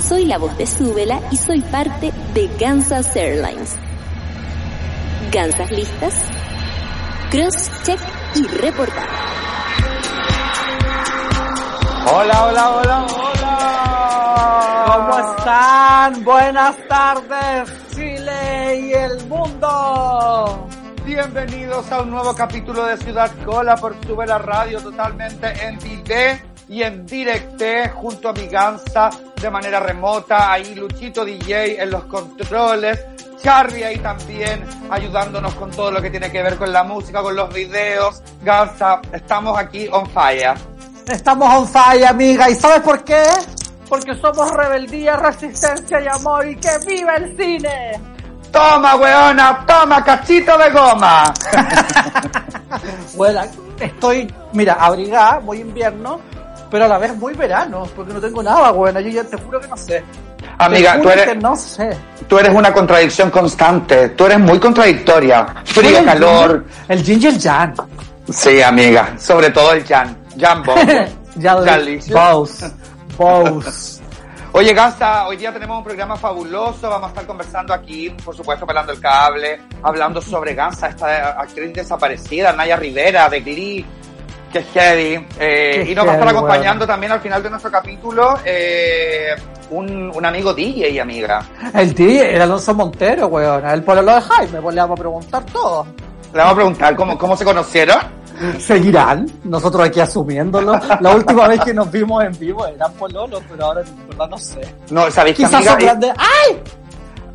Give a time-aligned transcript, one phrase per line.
[0.00, 3.76] Soy la voz de Súbela y soy parte de Kansas Airlines.
[5.30, 6.14] ¿Gansas listas?
[7.30, 8.00] Cross, check
[8.34, 9.08] y reportar.
[12.12, 14.84] Hola, hola, hola, hola.
[14.86, 16.24] ¿Cómo están?
[16.24, 20.66] Buenas tardes, Chile y el mundo.
[21.04, 26.49] Bienvenidos a un nuevo capítulo de Ciudad Cola por Sube la Radio totalmente en vivo
[26.70, 29.10] y en directe junto a mi Gansa
[29.42, 33.04] de manera remota, ahí Luchito DJ en los controles,
[33.42, 37.34] Charlie ahí también ayudándonos con todo lo que tiene que ver con la música, con
[37.34, 38.22] los videos.
[38.44, 40.54] Gansa, estamos aquí on fire.
[41.08, 43.24] Estamos on fire, amiga, ¿y sabes por qué?
[43.88, 48.00] Porque somos rebeldía, resistencia y amor y que viva el cine.
[48.52, 51.34] Toma, weona, toma, cachito de goma.
[53.16, 53.40] bueno,
[53.80, 56.20] estoy, mira, abrigada, voy invierno,
[56.70, 59.60] pero a la vez muy verano, porque no tengo nada, bueno, yo ya te juro
[59.60, 60.02] que no sé.
[60.58, 61.96] Amiga, tú eres, no sé.
[62.28, 66.64] tú eres una contradicción constante, tú eres muy contradictoria, frío, calor.
[66.88, 67.74] El el yang.
[68.28, 70.76] Sí, amiga, sobre todo el Jan, Jan Bow.
[72.12, 72.64] Bows.
[73.16, 74.00] Bows.
[74.52, 76.88] Oye, Gansa, hoy día tenemos un programa fabuloso.
[76.88, 81.72] Vamos a estar conversando aquí, por supuesto, pelando el cable, hablando sobre Gansa, esta actriz
[81.72, 83.86] desaparecida, Naya Rivera, de Glee.
[84.52, 85.26] Que heavy.
[85.38, 89.28] Eh, Qué y nos va a estar acompañando también al final de nuestro capítulo eh,
[89.70, 91.40] un, un amigo DJ, amiga.
[91.72, 93.64] El tío, el Alonso Montero, weón.
[93.68, 95.86] El pololo de Jaime, pues le vamos a preguntar todo.
[96.32, 97.98] Le vamos a preguntar cómo, cómo se conocieron.
[98.58, 99.26] ¿Seguirán?
[99.44, 100.72] Nosotros aquí asumiéndolo.
[101.00, 104.38] La última vez que nos vimos en vivo eran pololos, pero ahora en verdad no
[104.38, 104.60] sé.
[104.90, 105.70] No, ¿sabéis que Quizás amiga?
[105.72, 106.12] son grandes.
[106.18, 106.62] ¡Ay!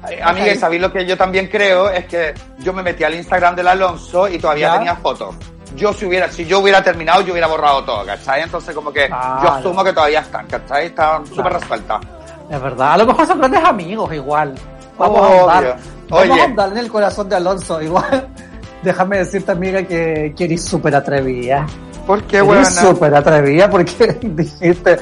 [0.10, 3.16] Eh, Amiga, y sabéis lo que yo también creo es que yo me metí al
[3.16, 4.74] Instagram del Alonso y todavía ¿Ya?
[4.78, 5.36] tenía fotos.
[5.76, 8.44] Yo si hubiera, si yo hubiera terminado, yo hubiera borrado todo, ¿cachai?
[8.44, 10.88] Entonces como que yo asumo que todavía están, ¿cachai?
[10.88, 12.02] Están súper resueltas.
[12.50, 14.56] Es verdad, a lo mejor son grandes amigos igual.
[14.98, 15.78] Vamos a andar.
[16.10, 16.42] Vamos Oye.
[16.42, 18.28] a andar en el corazón de Alonso igual.
[18.84, 21.66] Déjame decirte, amiga, que, que eres súper atrevida.
[22.06, 22.66] ¿Por qué, Eres buena?
[22.66, 25.00] súper atrevida porque dijiste,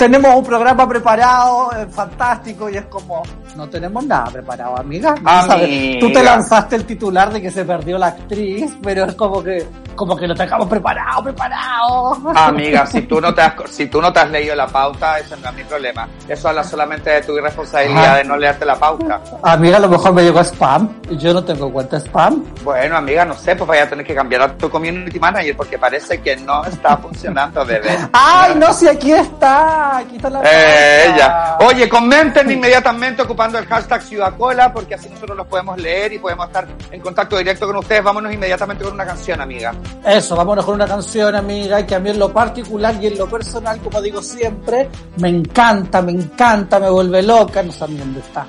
[0.00, 3.22] tenemos un programa preparado, eh, fantástico, y es como,
[3.54, 5.10] no tenemos nada preparado, amiga.
[5.10, 5.42] Amiga.
[5.42, 5.98] sabes.
[6.00, 9.62] Tú te lanzaste el titular de que se perdió la actriz, pero es como que,
[9.94, 12.18] como que lo tengamos preparado, preparado.
[12.34, 15.36] Amiga, si tú no te has, si tú no te has leído la pauta, ese
[15.36, 16.08] no es mi problema.
[16.26, 19.20] Eso habla solamente de tu irresponsabilidad de no leerte la pauta.
[19.42, 22.42] Amiga, a lo mejor me llegó spam, y yo no tengo cuenta spam.
[22.64, 25.78] Bueno, amiga, no sé, pues vaya a tener que cambiar a tu community manager porque
[25.78, 27.98] parece que no está funcionando, bebé.
[28.14, 29.89] ¡Ay, no, si aquí está!
[29.98, 31.56] Aquí está la Eh, ella.
[31.60, 36.18] Oye, comenten inmediatamente ocupando el hashtag Ciudad Cola porque así nosotros los podemos leer y
[36.18, 38.02] podemos estar en contacto directo con ustedes.
[38.02, 39.72] Vámonos inmediatamente con una canción, amiga.
[40.04, 43.28] Eso, vámonos con una canción, amiga, que a mí en lo particular y en lo
[43.28, 48.46] personal, como digo siempre, me encanta, me encanta, me vuelve loca, no saben dónde está.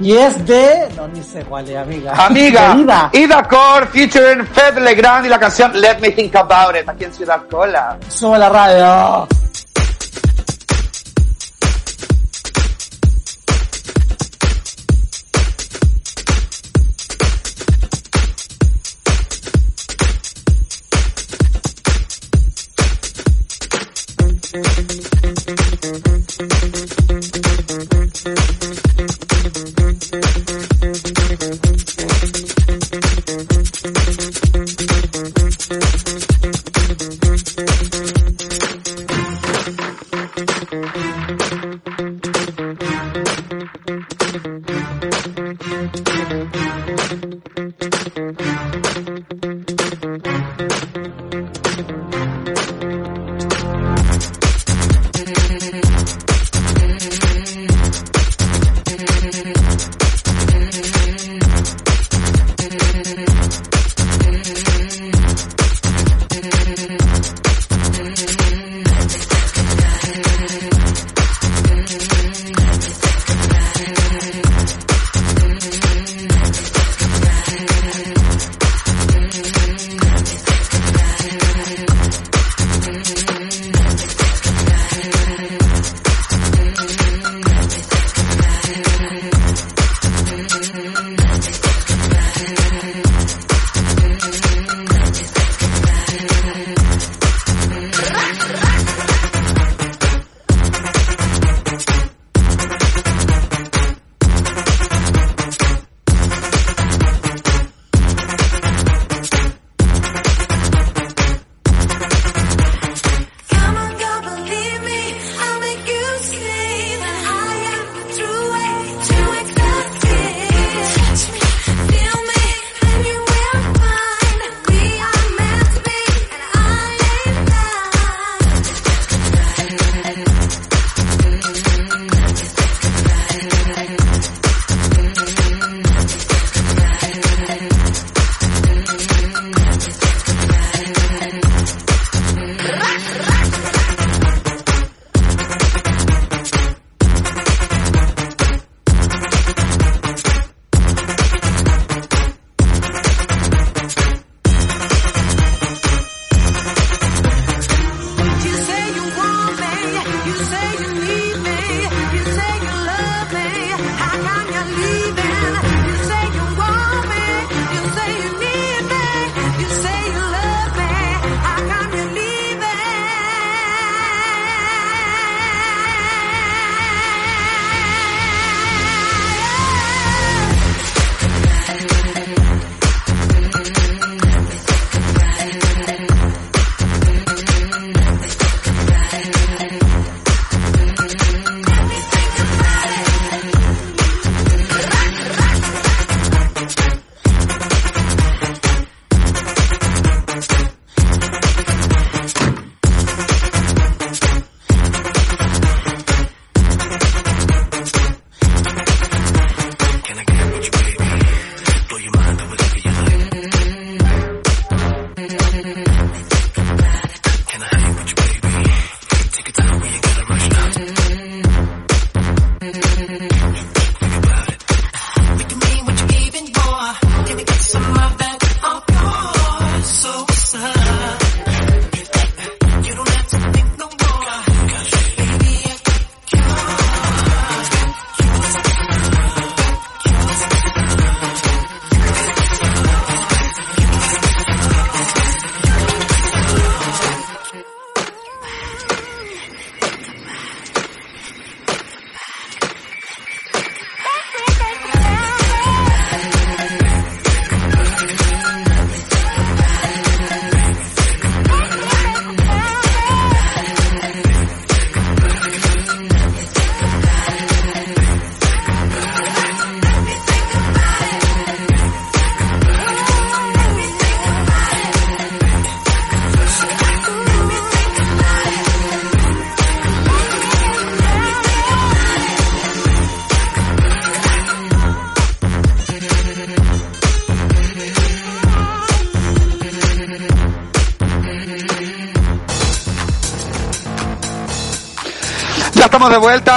[0.00, 0.88] Y es de...
[0.96, 2.12] No, ni sé cuál es, amiga.
[2.14, 3.10] Amiga, De Ida.
[3.12, 7.12] Ida Core featuring Fed Legrand y la canción Let Me Think About It aquí en
[7.12, 7.98] Ciudad Cola.
[8.08, 9.47] Sube la radio.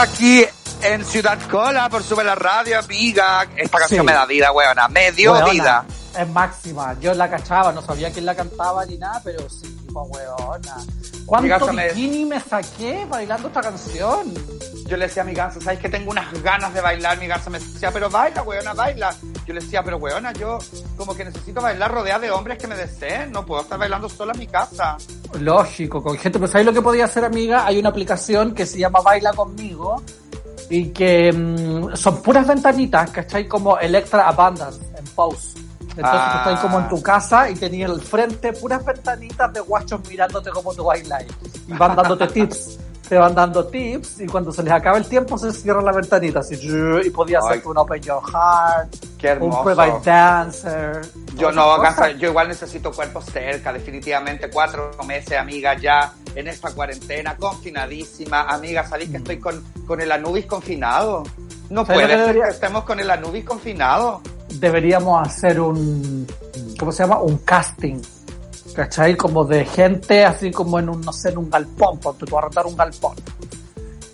[0.01, 0.45] Aquí
[0.83, 3.47] en Ciudad Cola por Sube la Radio, amiga.
[3.55, 4.05] Esta canción Sí.
[4.05, 4.87] me da vida, weona.
[4.87, 5.85] Me dio Weona, vida.
[6.17, 6.95] Es máxima.
[6.99, 10.75] Yo la cachaba, no sabía quién la cantaba ni nada, pero sí, pues weona.
[11.25, 14.33] ¿Cuánto Amiga, me- bikini me saqué bailando esta canción?
[14.87, 17.17] Yo le decía a mi ganso, ¿sabes que tengo unas ganas de bailar?
[17.19, 19.15] Mi ganso me decía, pero baila, weona, baila.
[19.51, 20.59] Yo le decía, pero weona, yo
[20.95, 23.33] como que necesito bailar rodeada de hombres que me deseen.
[23.33, 24.95] No puedo estar bailando sola en mi casa.
[25.41, 27.65] Lógico, con gente, pero ¿sabes lo que podía hacer, amiga?
[27.65, 30.01] Hay una aplicación que se llama Baila Conmigo
[30.69, 33.45] y que mm, son puras ventanitas, ¿cachai?
[33.45, 35.55] Como Electra Abundance en Pause.
[35.81, 36.41] Entonces Ah.
[36.45, 40.49] tú estás como en tu casa y tenías al frente puras ventanitas de guachos mirándote
[40.51, 41.25] como tú bailas
[41.67, 42.79] y van dándote tips.
[43.11, 46.39] Te van dando tips y cuando se les acaba el tiempo se cierra la ventanita
[46.39, 46.55] así,
[47.03, 51.01] y podía hacer un Open Your Heart, Qué un Provide Dancer.
[51.35, 51.83] Yo no,
[52.17, 54.49] yo igual necesito cuerpos cerca, definitivamente.
[54.49, 58.43] Cuatro meses, amiga, ya en esta cuarentena, confinadísima.
[58.43, 61.23] Amiga, ¿sabéis que estoy con, con el Anubis confinado?
[61.69, 64.21] No ¿Sabes lo puede ser debería- que estemos con el Anubis confinado.
[64.53, 66.25] Deberíamos hacer un,
[66.79, 67.19] ¿cómo se llama?
[67.19, 67.99] Un casting.
[68.75, 69.15] ¿Cachai?
[69.15, 72.65] Como de gente así como en un, no sé, en un galpón, porque tú arrendar
[72.65, 73.15] un galpón.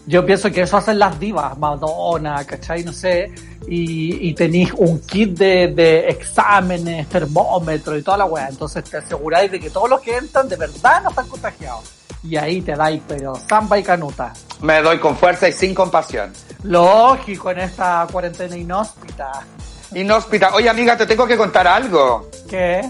[0.07, 2.83] Yo pienso que eso hacen las divas, Madonna, ¿cachai?
[2.83, 3.29] No sé.
[3.67, 8.47] Y, y tenéis un kit de, de exámenes, termómetro y toda la weá.
[8.47, 11.83] Entonces te aseguráis de que todos los que entran de verdad no están contagiados.
[12.23, 14.33] Y ahí te dais, pero samba y canuta.
[14.61, 16.31] Me doy con fuerza y sin compasión.
[16.63, 19.45] Lógico en esta cuarentena inhóspita.
[19.93, 20.53] Inhóspita.
[20.53, 22.29] Oye, amiga, te tengo que contar algo.
[22.49, 22.81] ¿Qué?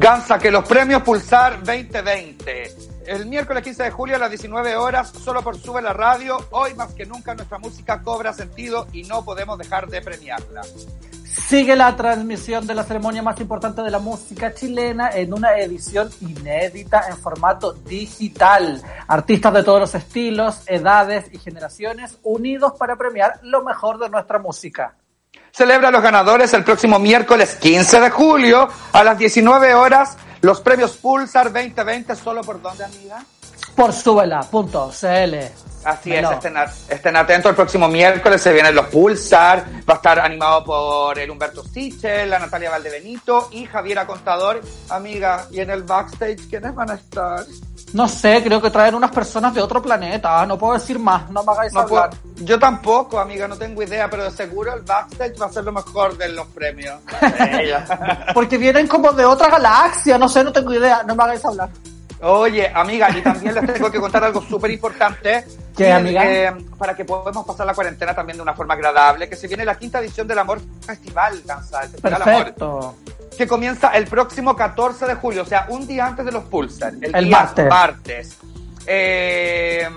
[0.00, 2.74] Gansa, que los premios Pulsar 2020.
[3.04, 6.38] El miércoles 15 de julio a las 19 horas, solo por Sube la Radio.
[6.52, 10.62] Hoy más que nunca nuestra música cobra sentido y no podemos dejar de premiarla.
[11.24, 16.08] Sigue la transmisión de la ceremonia más importante de la música chilena en una edición
[16.22, 18.80] inédita en formato digital.
[19.06, 24.38] Artistas de todos los estilos, edades y generaciones unidos para premiar lo mejor de nuestra
[24.38, 24.94] música.
[25.52, 30.16] Celebra a los ganadores el próximo miércoles 15 de julio a las 19 horas.
[30.40, 33.22] Los premios Pulsar 2020, solo por dónde, amiga?
[33.74, 35.34] Por súbela.cl.
[35.84, 36.30] Así Velo.
[36.30, 36.54] es, estén,
[36.90, 41.30] estén atentos, el próximo miércoles se vienen los Pulsar, va a estar animado por el
[41.30, 46.90] Humberto Sichel, la Natalia Valdebenito y Javiera Contador, amiga, y en el backstage, ¿quiénes van
[46.90, 47.46] a estar?
[47.92, 50.46] No sé, creo que traen unas personas de otro planeta.
[50.46, 52.20] No puedo decir más, no me hagáis No puedo- hablar.
[52.36, 55.72] yo tampoco, amiga, no tengo idea, pero de seguro el backstage va a ser lo
[55.72, 57.00] mejor de los premios.
[58.34, 61.68] Porque vienen como de otra galaxia, no sé, no tengo idea, no me hagáis hablar.
[62.22, 65.44] Oye, amiga, y también les tengo que contar algo súper importante.
[65.84, 66.24] ¿Qué, Y, amiga?
[66.30, 69.64] eh, para que podamos pasar la cuarentena también de una forma agradable, que se viene
[69.64, 72.96] la quinta edición del Amor Festival, Danza, el Festival Amor, Perfecto.
[73.38, 76.92] que comienza el próximo 14 de julio, o sea, un día antes de los Pulsar,
[77.00, 77.68] el, El día martes.
[77.68, 78.36] martes.
[78.86, 79.88] Eh,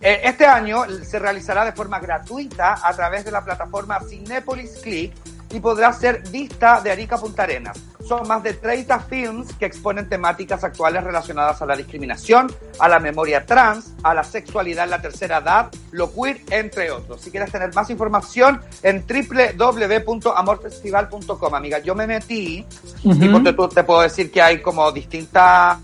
[0.00, 5.12] eh, este año se realizará de forma gratuita a través de la plataforma Cinepolis Click
[5.50, 7.78] y podrá ser vista de Arica a Punta Arenas.
[8.06, 12.46] Son más de 30 films que exponen temáticas actuales relacionadas a la discriminación,
[12.78, 17.20] a la memoria trans, a la sexualidad en la tercera edad, lo queer, entre otros.
[17.20, 21.80] Si quieres tener más información en www.amorfestival.com, amiga.
[21.80, 22.64] Yo me metí
[23.02, 25.78] y ponte tú, te puedo decir que hay como distintas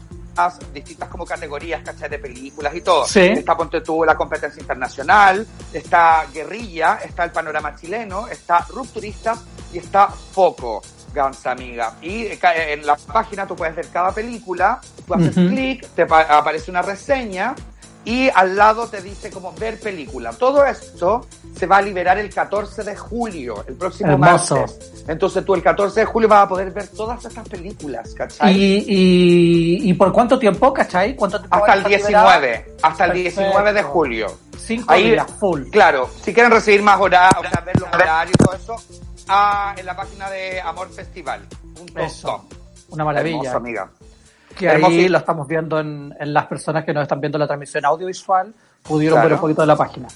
[0.73, 2.09] distintas como categorías, ¿cachai?
[2.09, 3.07] De películas y todo.
[3.07, 3.21] Sí.
[3.21, 9.41] Está, ponte tú, la competencia internacional, está guerrilla, está el panorama chileno, está rupturistas
[9.73, 10.83] y está foco,
[11.14, 11.95] Gansa, amiga.
[12.02, 12.38] Y eh,
[12.73, 16.83] en la página tú puedes ver cada película, tú haces clic, te pa- aparece una
[16.83, 17.54] reseña
[18.04, 20.33] y al lado te dice como ver película.
[20.33, 21.26] Todo esto
[21.57, 24.57] se va a liberar el 14 de julio, el próximo Hermoso.
[24.57, 25.04] martes.
[25.07, 28.54] Entonces tú el 14 de julio vas a poder ver todas estas películas, ¿cachai?
[28.57, 31.14] ¿Y, y, ¿Y por cuánto tiempo, cachai?
[31.14, 32.40] ¿Cuánto tiempo Hasta el estar liberada?
[32.40, 33.40] 19, hasta el Perfecto.
[33.40, 34.26] 19 de julio.
[34.59, 35.62] Cinco Ahí, días, full.
[35.71, 36.99] Claro, si quieren recibir más
[37.50, 38.76] sea, ver los horarios y todo eso,
[39.29, 41.47] ah, en la página de Amor Festival.
[41.97, 42.45] Eso.
[42.88, 43.37] Una maravilla.
[43.38, 43.91] Hermoso, amiga.
[44.59, 45.09] Que ahí Hermoso.
[45.09, 48.52] lo estamos viendo en, en las personas que nos están viendo la transmisión audiovisual,
[48.83, 49.29] pudieron Claro.
[49.29, 50.09] ver un poquito de la página.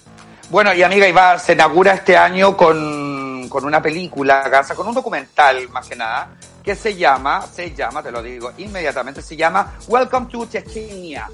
[0.50, 4.94] Bueno, y amiga, Iba se inaugura este año con, con una película, Garza, con un
[4.94, 6.28] documental más que nada,
[6.62, 11.28] que se llama, se llama, te lo digo inmediatamente, se llama Welcome to Chechnya.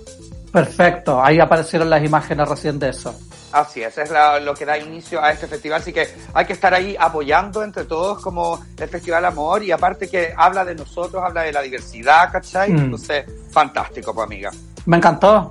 [0.52, 3.14] Perfecto, ahí aparecieron las imágenes recién de eso.
[3.52, 6.52] Así es, es la- lo que da inicio a este festival, así que hay que
[6.54, 11.22] estar ahí apoyando entre todos como el Festival Amor y aparte que habla de nosotros,
[11.22, 12.70] habla de la diversidad, ¿cachai?
[12.70, 12.78] Mm.
[12.78, 14.50] Entonces, fantástico, pues amiga.
[14.86, 15.50] Me encantó,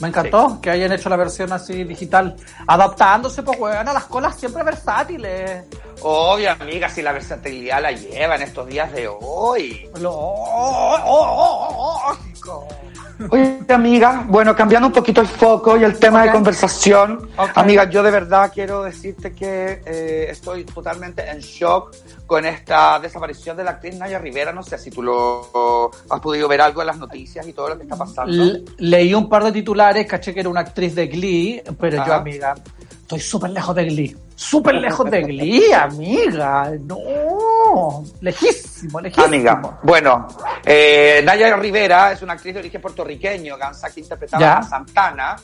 [0.00, 2.36] me encantó que hayan hecho la versión así digital,
[2.66, 5.64] adaptándose, pues, weón, a las colas siempre versátiles.
[6.02, 9.88] Obvio, amiga, si la versatilidad la lleva en estos días de hoy.
[10.00, 12.12] Lo- oh, oh, oh,
[12.46, 12.68] oh.
[13.30, 16.26] Oye, amiga, bueno, cambiando un poquito el foco y el tema Ok.
[16.26, 17.50] de conversación, Ok.
[17.56, 21.94] amiga, yo de verdad quiero decirte que eh, estoy totalmente en shock
[22.26, 24.52] con esta desaparición de la actriz Naya Rivera.
[24.52, 27.76] No sé si tú lo has podido ver algo en las noticias y todo lo
[27.76, 28.30] que está pasando.
[28.32, 32.14] L- leí un par de titulares, caché que era una actriz de Glee, pero yo,
[32.14, 32.54] amiga,
[33.02, 34.16] estoy súper lejos de Glee.
[34.38, 36.70] Súper lejos de Glee, amiga.
[36.82, 39.26] No, lejísimo, lejísimo.
[39.26, 40.28] Amiga, bueno,
[40.64, 44.58] eh, Naya Rivera es una actriz de origen puertorriqueño, Gansa, que interpretaba Ya.
[44.58, 45.34] a Santana,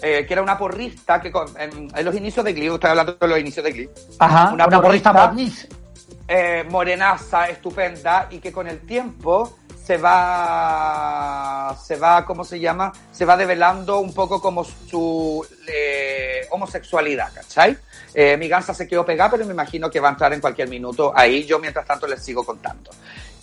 [0.00, 3.12] eh, que era una porrista que con- en, en los inicios de Glee, estoy hablando
[3.20, 5.68] de los inicios de Glee, Ajá, una, una porrista porrista.
[6.26, 12.92] eh, morenaza, estupenda, y que con el tiempo se va, se va, ¿cómo se llama?
[13.10, 17.76] Se va develando un poco como su eh, homosexualidad, ¿cachai?
[18.20, 20.68] Eh, mi gansa se quedó pegada, pero me imagino que va a entrar en cualquier
[20.68, 21.44] minuto ahí.
[21.44, 22.90] Yo, mientras tanto, les sigo contando.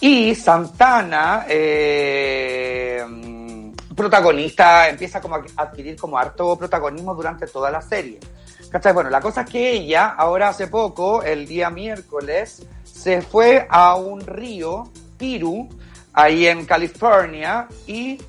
[0.01, 3.01] Y Santana, eh,
[3.95, 8.19] protagonista, empieza como a adquirir como harto protagonismo durante toda la serie.
[8.69, 8.91] ¿Cachai?
[8.91, 13.95] Bueno, la cosa es que ella, ahora hace poco, el día miércoles, se fue a
[13.95, 15.69] un río, Piru,
[16.11, 18.21] ahí en California, y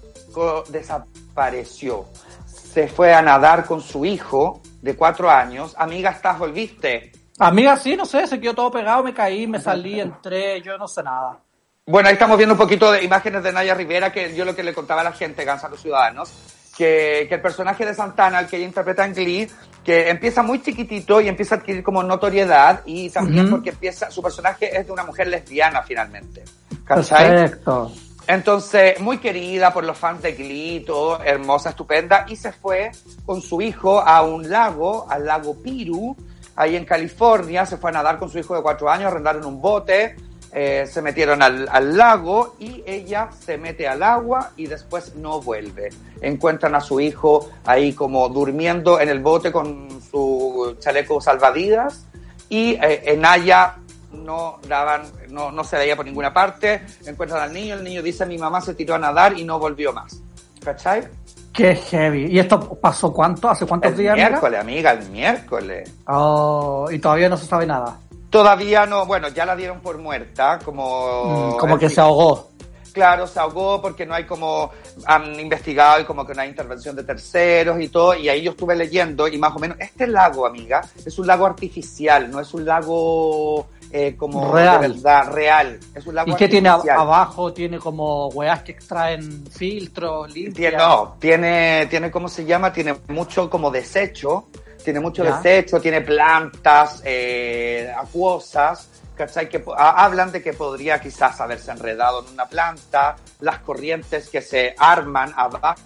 [0.69, 2.05] desapareció.
[2.47, 5.75] Se fue a nadar con su hijo de cuatro años.
[5.79, 7.13] Amiga, ¿estás, volviste?
[7.39, 10.89] Amiga, sí, no sé, se quedó todo pegado, me caí, me salí, entré, yo no
[10.89, 11.39] sé nada.
[11.85, 14.63] Bueno, ahí estamos viendo un poquito de imágenes de Naya Rivera, que yo lo que
[14.63, 16.33] le contaba a la gente, Gansa los Ciudadanos,
[16.77, 19.49] que, que, el personaje de Santana, el que ella interpreta en Glee,
[19.85, 24.21] que empieza muy chiquitito y empieza a adquirir como notoriedad y también porque empieza, su
[24.21, 26.43] personaje es de una mujer lesbiana finalmente.
[26.85, 27.31] ¿Cachai?
[27.31, 27.93] Perfecto.
[28.29, 32.91] Entonces, muy querida por los fans de Glee, todo, hermosa, estupenda, y se fue
[33.25, 36.17] con su hijo a un lago, al lago Piru,
[36.57, 39.61] ahí en California, se fue a nadar con su hijo de cuatro años, arrendaron un
[39.61, 40.17] bote,
[40.53, 45.91] eh, se metieron al, lago y ella se mete al agua y después no vuelve.
[46.23, 52.07] Encuentran a su hijo ahí como durmiendo en el bote con su chaleco salvavidas
[52.49, 53.77] y eh, en Haya
[54.17, 56.85] no daban, no, no se veía por ninguna parte.
[57.05, 59.93] Encuentran al niño, el niño dice mi mamá se tiró a nadar y no volvió
[59.93, 60.21] más.
[60.65, 61.09] ¿Cachai?
[61.53, 62.27] Qué heavy.
[62.27, 63.49] ¿Y esto pasó cuánto?
[63.49, 64.19] ¿Hace cuántos el días?
[64.19, 65.91] El miércoles, amiga, el miércoles.
[66.07, 67.99] Oh, y todavía no se sabe nada.
[68.29, 71.55] Todavía no, bueno, ya la dieron por muerta, como...
[71.55, 72.51] Mm, como que se ahogó.
[72.93, 74.71] Claro, se ahogó porque no hay como,
[75.07, 78.53] han investigado y como que no hay intervención de terceros y todo, y ahí yo
[78.53, 82.55] estuve leyendo y más o menos, este lago, amiga, es un lago artificial, no es
[82.55, 84.81] un lago eh, como real.
[84.81, 85.81] de verdad, real.
[85.95, 87.53] Es un lago ¿Y qué tiene abajo?
[87.53, 90.55] ¿Tiene como weas que extraen filtros, limpias?
[90.55, 92.73] Tiene, no, tiene, tiene, ¿cómo se llama?
[92.73, 94.49] Tiene mucho como desecho,
[94.85, 95.37] tiene mucho ¿Ya?
[95.37, 99.49] desecho, tiene plantas eh, acuosas, ¿cachai?
[99.49, 104.75] Que hablan de que podría quizás haberse enredado en una planta, las corrientes que se
[104.79, 105.81] arman abajo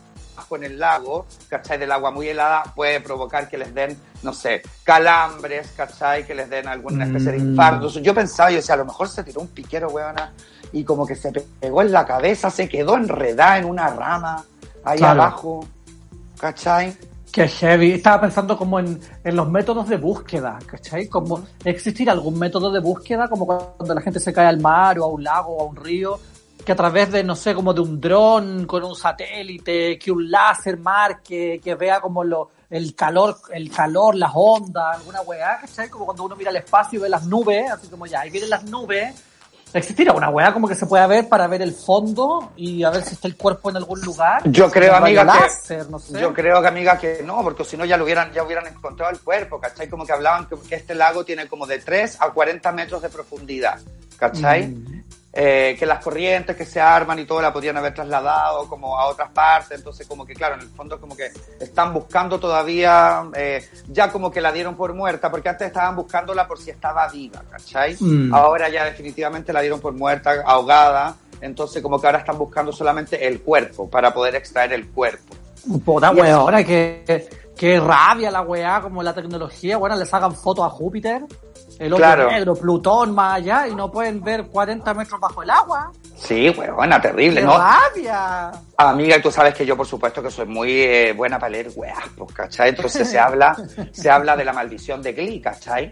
[0.51, 1.79] en el lago, ¿cachai?
[1.79, 6.27] Del agua muy helada puede provocar que les den, no sé, calambres, ¿cachai?
[6.27, 7.89] Que les den alguna especie de infarto.
[7.89, 10.33] Yo pensaba, yo decía, a lo mejor se tiró un piquero, weona,
[10.73, 14.45] y como que se pegó en la cabeza, se quedó enredada en una rama,
[14.85, 15.23] ahí claro.
[15.23, 15.67] abajo,
[16.39, 16.97] ¿cachai?
[17.33, 17.93] Qué heavy.
[17.93, 21.07] Estaba pensando como en, en, los métodos de búsqueda, ¿cachai?
[21.07, 25.05] Como existir algún método de búsqueda, como cuando la gente se cae al mar o
[25.05, 26.19] a un lago o a un río,
[26.71, 30.31] que a través de, no sé, como de un dron con un satélite, que un
[30.31, 35.89] láser marque, que vea como lo, el calor, el calor, las ondas, alguna weá, ¿cachai?
[35.89, 38.51] Como cuando uno mira el espacio y ve las nubes, así como ya, ahí vienen
[38.51, 39.21] las nubes.
[39.75, 43.03] ¿Existirá una weá como que se pueda ver para ver el fondo y a ver
[43.03, 44.49] si está el cuerpo en algún lugar?
[44.49, 46.21] Yo creo, amiga, láser, que, no sé.
[46.21, 49.11] yo creo que, amiga, que no, porque si no ya lo hubieran, ya hubieran encontrado
[49.11, 49.89] el cuerpo, ¿cachai?
[49.89, 53.09] Como que hablaban que, que este lago tiene como de 3 a 40 metros de
[53.09, 53.81] profundidad,
[54.17, 54.69] ¿cachai?
[54.69, 55.01] Mm.
[55.33, 59.07] Eh, que las corrientes que se arman y todo la podrían haber trasladado como a
[59.07, 63.65] otras partes, entonces como que claro, en el fondo como que están buscando todavía, eh,
[63.87, 67.45] ya como que la dieron por muerta, porque antes estaban buscándola por si estaba viva,
[67.49, 67.97] ¿cachai?
[68.01, 68.35] Mm.
[68.35, 73.25] Ahora ya definitivamente la dieron por muerta, ahogada, entonces como que ahora están buscando solamente
[73.25, 75.37] el cuerpo, para poder extraer el cuerpo.
[75.85, 80.71] Puta weona, que, que rabia la weá, como la tecnología, bueno, les hagan fotos a
[80.71, 81.23] Júpiter
[81.81, 82.31] el otro Claro.
[82.31, 85.91] negro, Plutón más allá, y no pueden ver 40 metros bajo el agua.
[86.17, 87.57] Sí, buena, terrible, ¡Qué ¿no?
[87.59, 88.51] rabia!
[88.77, 91.71] Amiga, y tú sabes que yo, por supuesto, que soy muy eh, buena para leer
[91.75, 92.69] weas, pues, ¿cachai?
[92.69, 93.57] Entonces se habla,
[93.93, 95.91] se habla de la maldición de Glee, ¿cachai?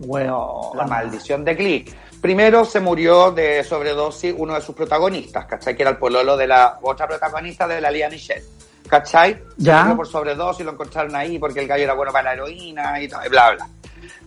[0.00, 0.76] Weón.
[0.76, 1.94] La maldición de Glee.
[2.20, 5.74] Primero se murió de sobredosis uno de sus protagonistas, ¿cachai?
[5.74, 8.44] Que era el pololo de la otra protagonista de la Lía Michelle.
[8.88, 9.42] ¿Cachai?
[9.56, 9.76] Ya.
[9.78, 13.00] Se murió por sobredosis, lo encontraron ahí porque el gallo era bueno para la heroína
[13.00, 13.68] y y bla, bla.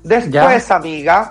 [0.04, 1.30] Después, amiga,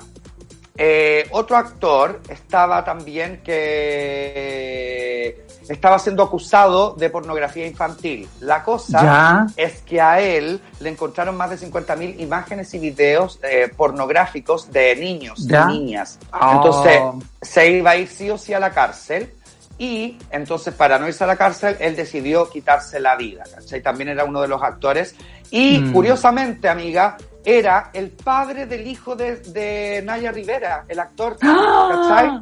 [0.77, 8.27] eh, otro actor estaba también que estaba siendo acusado de pornografía infantil.
[8.41, 9.47] La cosa Ya.
[9.57, 14.97] es que a él le encontraron más de 50.000 imágenes y videos eh, pornográficos de
[14.97, 15.67] niños, Ya.
[15.67, 16.19] de niñas.
[16.33, 16.53] Oh.
[16.55, 17.01] Entonces,
[17.41, 19.33] se iba a ir sí o sí a la cárcel.
[19.79, 23.45] Y entonces, para no irse a la cárcel, él decidió quitarse la vida.
[23.55, 23.83] ¿cachai?
[23.83, 25.15] También era uno de los actores.
[25.51, 25.93] Y Mm.
[25.93, 31.37] curiosamente, amiga, era el padre del hijo de, de Naya Rivera, el actor.
[31.39, 32.41] ¿Cachai?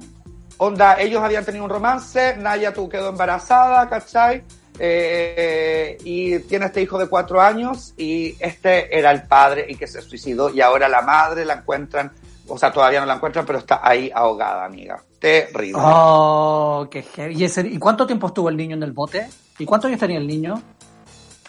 [0.59, 4.43] Onda, ellos habían tenido un romance, Naya tú quedó embarazada, ¿cachai?
[4.79, 9.87] Eh, y tiene este hijo de cuatro años y este era el padre y que
[9.87, 12.11] se suicidó y ahora la madre la encuentran,
[12.49, 15.01] o sea, todavía no la encuentran, pero está ahí ahogada, amiga.
[15.19, 15.81] terrible.
[15.83, 17.35] Oh, qué heavy.
[17.41, 19.29] ¿Y, ese- ¿Y cuánto tiempo estuvo el niño en el bote?
[19.59, 20.61] ¿Y cuántos años tenía el niño?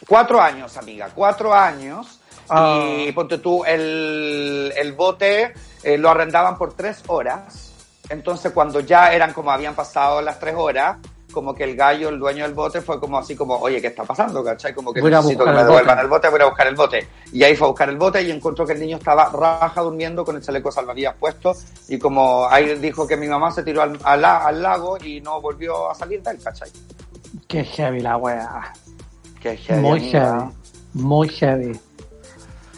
[0.07, 2.20] Cuatro años, amiga, cuatro años.
[2.51, 2.85] Ah.
[3.07, 7.71] Y ponte tú, el, el bote eh, lo arrendaban por tres horas.
[8.09, 10.97] Entonces, cuando ya eran como habían pasado las tres horas,
[11.31, 14.03] como que el gallo, el dueño del bote, fue como así como, oye, ¿qué está
[14.03, 14.43] pasando?
[14.43, 14.73] ¿Cachai?
[14.73, 17.07] Como que Voy necesito que me el devuelvan el bote, voy a buscar el bote.
[17.31, 20.25] Y ahí fue a buscar el bote y encontró que el niño estaba raja durmiendo
[20.25, 21.53] con el chaleco salvavidas puesto.
[21.87, 25.21] Y como ahí dijo que mi mamá se tiró al, al la- al lago y
[25.21, 26.69] no volvió a salir de él, ¿cachai?
[27.47, 28.73] Qué heavy la wea.
[29.41, 30.19] Que heavy, Muy amiga.
[30.39, 30.51] heavy.
[30.93, 31.79] Muy heavy.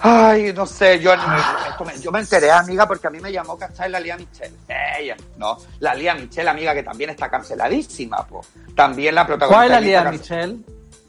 [0.06, 3.89] Ay, no sé, yo, me, yo me enteré, amiga, porque a mí me llamó, ¿cachai?
[3.89, 4.54] La Lía Michelle.
[5.00, 8.42] Ella, no, la Lía Michelle, amiga, que también está canceladísima, po.
[8.76, 9.56] También la protagonista.
[9.56, 10.58] ¿Cuál es la Lía Michelle?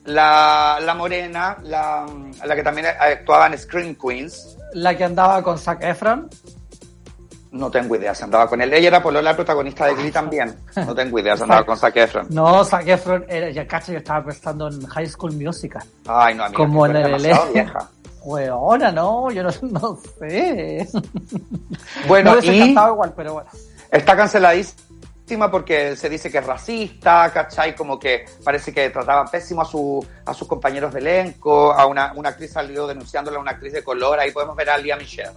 [0.04, 2.06] La, la morena, la,
[2.44, 4.56] la que también actuaba en Scream Queens.
[4.74, 6.30] La que andaba con Zac Efron.
[7.50, 8.72] No tengo idea, se andaba con él.
[8.74, 10.54] Ella era Polola, la protagonista de Glee también.
[10.76, 12.26] No tengo idea, se andaba con Zac Efron.
[12.30, 15.82] No, Zac Efron era, ya cacho, yo estaba pensando en High School Musical.
[16.06, 17.38] Ay, no, amiga, Como en el eres
[18.24, 18.56] ele- vieja.
[18.56, 20.88] Weona, no, yo no, no sé.
[22.08, 22.58] Bueno, no y...
[22.58, 23.50] cantado igual, pero bueno.
[23.90, 27.74] Está canceladísima porque se dice que es racista, ¿cachai?
[27.74, 32.12] Como que parece que trataban pésimo a, su, a sus compañeros de elenco, a una,
[32.14, 35.30] una actriz salió denunciándola a una actriz de color, ahí podemos ver a Lia Michelle.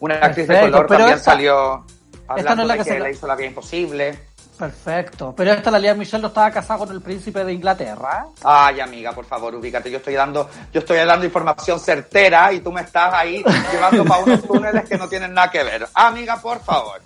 [0.00, 3.12] Una actriz de color también salió no hablando es la de que que, la- le
[3.12, 4.18] hizo la vida imposible.
[4.58, 5.32] Perfecto.
[5.36, 8.26] Pero esta, la Lía Michelle, no estaba casada con el príncipe de Inglaterra.
[8.42, 9.90] Ay, amiga, por favor, ubícate.
[9.90, 14.24] Yo estoy dando, yo estoy dando información certera y tú me estás ahí llevando para
[14.24, 15.86] unos túneles que no tienen nada que ver.
[15.94, 17.00] Amiga, por favor.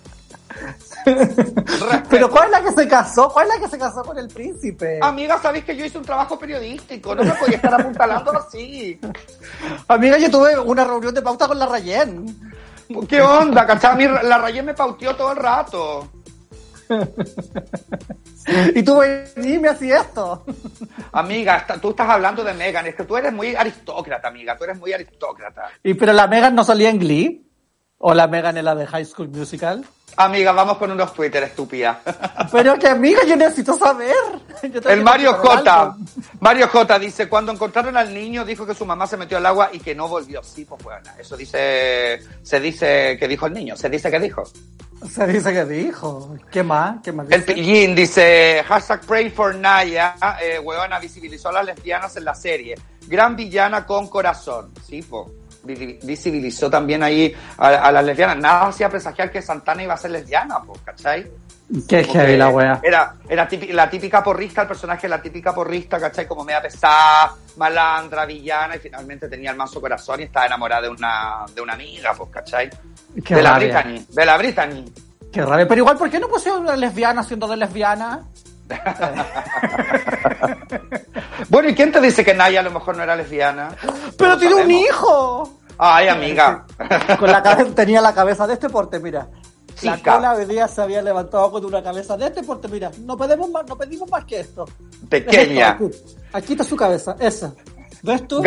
[2.09, 3.29] Pero ¿cuál es la que se casó?
[3.29, 4.99] ¿Cuál es la que se casó con el príncipe?
[5.01, 8.99] Amiga, sabéis que yo hice un trabajo periodístico, no me podía estar apuntalando así.
[9.87, 12.53] Amiga, yo tuve una reunión de pauta con la Rayen.
[13.07, 13.65] ¿Qué onda?
[13.65, 13.91] ¿Cachai?
[13.91, 16.09] A mí la Rayén me pauteó todo el rato.
[18.75, 20.43] Y tú y me hacías esto.
[21.13, 24.77] Amiga, tú estás hablando de Megan, es que tú eres muy aristócrata, amiga, tú eres
[24.77, 25.69] muy aristócrata.
[25.81, 27.47] ¿Y pero la Megan no salía en Glee?
[27.99, 29.85] ¿O la Megan en la de High School Musical?
[30.15, 32.01] Amiga, vamos con unos Twitter, estúpida.
[32.51, 34.15] Pero que amiga, yo necesito saber.
[34.71, 35.95] Yo El Mario J.
[36.39, 39.69] Mario J dice, cuando encontraron al niño dijo que su mamá se metió al agua
[39.71, 40.43] y que no volvió.
[40.43, 44.43] Sí, pues bueno, eso dice, se dice que dijo el niño, se dice que dijo.
[45.09, 46.35] Se dice que dijo.
[46.51, 47.01] ¿Qué más?
[47.03, 47.53] ¿Qué más El dice?
[47.53, 52.75] Pillín dice, hashtag pray for Naya, eh, huevona, visibilizó a las lesbianas en la serie.
[53.07, 54.71] Gran villana con corazón.
[54.87, 55.29] Sí, po.
[55.63, 58.37] Vi- Visibilizó también ahí a, a las lesbianas.
[58.37, 61.31] Nada hacía presagiar que Santana iba a ser lesbiana, po, ¿cachai?
[61.87, 62.79] Qué heavy la wea.
[62.83, 66.27] Era, era típi- la típica porrista, el personaje la típica porrista, ¿cachai?
[66.27, 70.89] Como media pesada, malandra, villana, y finalmente tenía el manso corazón y estaba enamorada de
[70.89, 72.69] una, de una amiga, pues, ¿cachai?
[73.23, 73.81] Qué de la rabia.
[73.81, 74.85] Brittany, de la Brittany.
[75.31, 75.67] Qué rabia.
[75.67, 78.21] Pero igual, ¿por qué no pusieron una lesbiana siendo de lesbiana?
[81.49, 83.69] Bueno, ¿y quién te dice que Naya a lo mejor no era lesbiana?
[84.17, 85.59] ¡Pero tiene un hijo!
[85.77, 86.65] Ay, amiga.
[87.19, 89.27] Con la cabeza, tenía la cabeza de este porte, mira.
[89.81, 92.91] La cola hoy día se había levantado con una cabeza de este porte, mira.
[92.99, 94.65] No pedimos más, no pedimos más que esto.
[95.09, 95.71] Pequeña.
[95.71, 95.95] Esto, aquí.
[96.31, 97.53] Aquí está su cabeza, esa.
[98.03, 98.43] ¿Ves tú?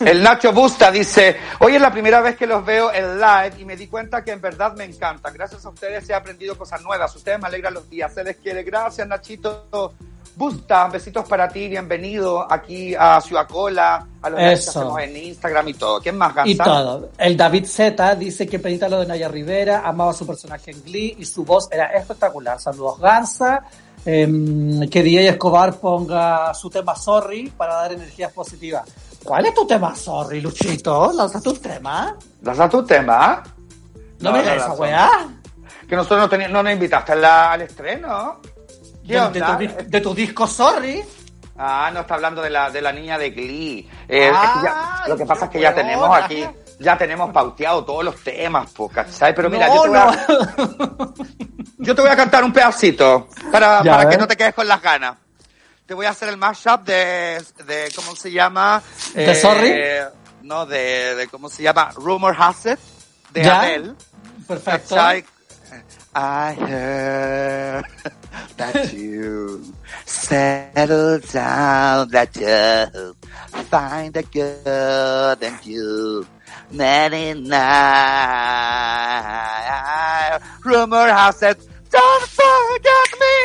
[0.00, 3.64] El Nacho Busta dice, hoy es la primera vez que los veo en live y
[3.64, 5.32] me di cuenta que en verdad me encantan.
[5.32, 7.14] Gracias a ustedes he aprendido cosas nuevas.
[7.14, 8.12] Ustedes me alegran los días.
[8.12, 8.64] Se les quiere.
[8.64, 9.94] Gracias, Nachito.
[10.34, 11.68] Busta, besitos para ti.
[11.68, 16.00] Bienvenido aquí a Ciudad Cola, a los que hacemos en Instagram y todo.
[16.00, 16.50] ¿Quién más, Gansa?
[16.50, 17.10] Y todo.
[17.16, 21.14] El David Z dice que pedita lo de Naya Rivera, amaba su personaje en Glee
[21.16, 22.58] y su voz era espectacular.
[22.58, 23.62] Saludos, Gansa.
[24.04, 28.84] Em, que DJ Escobar ponga su tema Sorry para dar energías positivas.
[29.22, 31.12] ¿Cuál es tu tema Sorry, Luchito?
[31.12, 32.16] ¿Lanzaste un tema?
[32.40, 33.42] ¿Das a tu tema?
[34.20, 35.10] No, me digas esa weá.
[35.86, 38.40] Que nosotros no, no nos invitaste la- al estreno.
[39.06, 39.46] ¿Qué De, de onda?
[39.58, 41.02] tu, dis- de tu disco Sorry.
[41.58, 43.80] Ah, no está hablando de la, de la niña de Glee.
[44.08, 46.46] Eh, es que ya- Ay, lo que pasa es que ya tenemos aquí,
[46.80, 49.34] ya tenemos pauteado todos los temas, po, ¿cachai?
[49.34, 51.14] Pero mira, No, yo, te voy a, no.
[51.78, 54.18] yo te voy a cantar un pedacito para, Ya, para que ver.
[54.20, 55.16] no te quedes con las ganas.
[55.86, 58.82] Te voy a hacer el mashup de, de ¿cómo se llama?
[59.14, 59.74] Eh, ¿De Sorry?
[60.42, 61.90] No, de, de, ¿cómo se llama?
[61.96, 62.78] Rumor Has It,
[63.32, 63.60] de ¿Ya?
[63.60, 63.94] Adele.
[64.48, 64.94] Perfecto.
[64.94, 65.24] ¿Cachai?
[66.12, 67.84] I heard
[68.56, 69.62] that you
[70.06, 73.14] settle down, that you
[73.70, 76.26] find a good and you
[80.62, 81.58] Rumor has it,
[81.90, 83.36] don't forget me,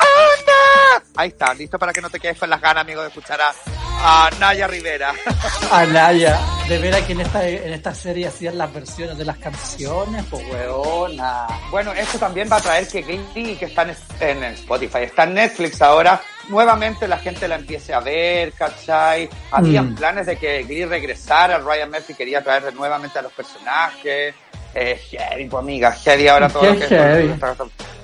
[0.00, 1.02] oh no!
[1.16, 4.30] Ahí está, listo para que no te quedes con las ganas, amigo, de escuchar a,
[4.38, 5.12] Naya Rivera.
[5.70, 6.38] A Naya.
[6.68, 10.44] De ver que en esta, en esta serie hacían las versiones de las canciones, pues
[10.50, 11.46] weona.
[11.70, 15.34] Bueno, esto también va a traer que Glee, que está en, en Spotify, está en
[15.34, 19.28] Netflix ahora, nuevamente la gente la empiece a ver, ¿cachai?
[19.50, 19.94] Habían mm.
[19.96, 24.34] planes de que Glee regresara, Ryan Murphy quería traer nuevamente a los personajes.
[24.74, 27.40] Eh, heavy, pues amiga, heavy ahora todo lo que es.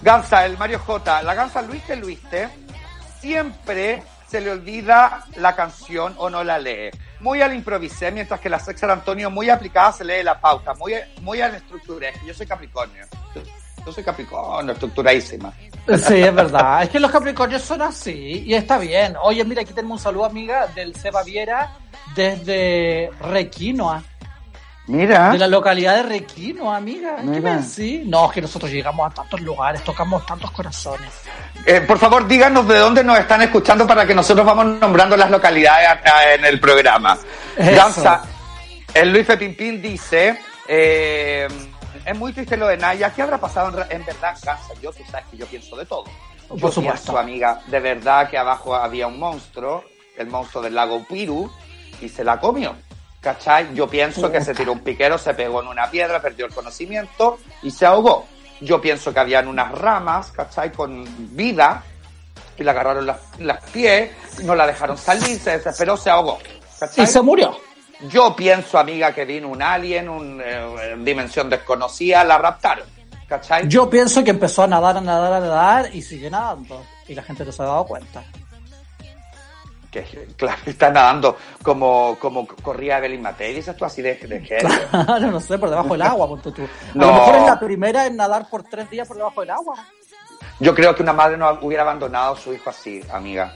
[0.02, 1.22] Gansa, el Mario J.
[1.22, 2.48] La Gansa Luiste Luiste
[3.20, 6.90] siempre se le olvida la canción o no la lee.
[7.20, 10.94] Muy al improvisé, mientras que la Sexta Antonio muy aplicada se lee la pauta, muy,
[11.20, 12.09] muy al estructura.
[12.26, 13.05] Yo soy Capricornio.
[13.85, 15.53] Yo soy Capricornio, estructuradísima.
[15.87, 16.85] Sí, es verdad.
[16.85, 19.16] es que los Capricornios son así y está bien.
[19.21, 21.77] Oye, mira, aquí tenemos un saludo, amiga, del Seba Viera
[22.14, 24.03] desde Requinoa.
[24.87, 25.31] Mira.
[25.31, 27.16] De la localidad de Requino, amiga.
[27.23, 27.62] Mira.
[27.62, 28.03] Sí.
[28.05, 31.11] No, es que nosotros llegamos a tantos lugares, tocamos tantos corazones.
[31.64, 35.31] Eh, por favor, díganos de dónde nos están escuchando para que nosotros vamos nombrando las
[35.31, 36.01] localidades
[36.35, 37.18] en el programa.
[37.57, 38.23] Danza,
[38.92, 41.47] el Luis Pimpín dice, eh,
[42.05, 43.12] es muy triste lo de Naya.
[43.12, 44.59] ¿Qué habrá pasado en, verdad, Gansa?
[44.81, 46.05] Yo, tú sabes que yo pienso de todo.
[46.51, 47.17] Yo por supuesto.
[47.17, 49.85] amiga, de verdad que abajo había un monstruo,
[50.17, 51.51] el monstruo del lago Piru,
[52.01, 52.75] y se la comió.
[53.21, 53.73] ¿Cachai?
[53.75, 57.38] Yo pienso que se tiró un piquero, se pegó en una piedra, perdió el conocimiento
[57.62, 58.27] y se ahogó.
[58.61, 60.73] Yo pienso que habían unas ramas, ¿cachai?
[60.73, 61.05] Con
[61.37, 61.85] vida
[62.59, 63.19] y le agarraron las,
[63.73, 64.11] pies,
[64.43, 66.38] no la dejaron salir, se desesperó, se ahogó.
[66.81, 67.05] ¿cachai?
[67.05, 67.57] Y se murió.
[68.09, 72.87] Yo pienso, amiga, que vino un alien, una eh, dimensión desconocida, la raptaron.
[73.29, 73.69] ¿Cachai?
[73.69, 76.83] Yo pienso que empezó a nadar, a nadar, a nadar y sigue nadando.
[77.09, 78.23] Y la gente no se ha dado cuenta
[79.93, 84.41] que claro, está nadando como, como corría Evelyn Matei, dices tú así de, de
[84.91, 86.51] Claro, no sé, por debajo del agua, tú.
[86.51, 89.77] A lo mejor es la primera en nadar por tres días por debajo del agua.
[90.59, 93.55] Yo creo que una madre no hubiera abandonado a su hijo así, amiga.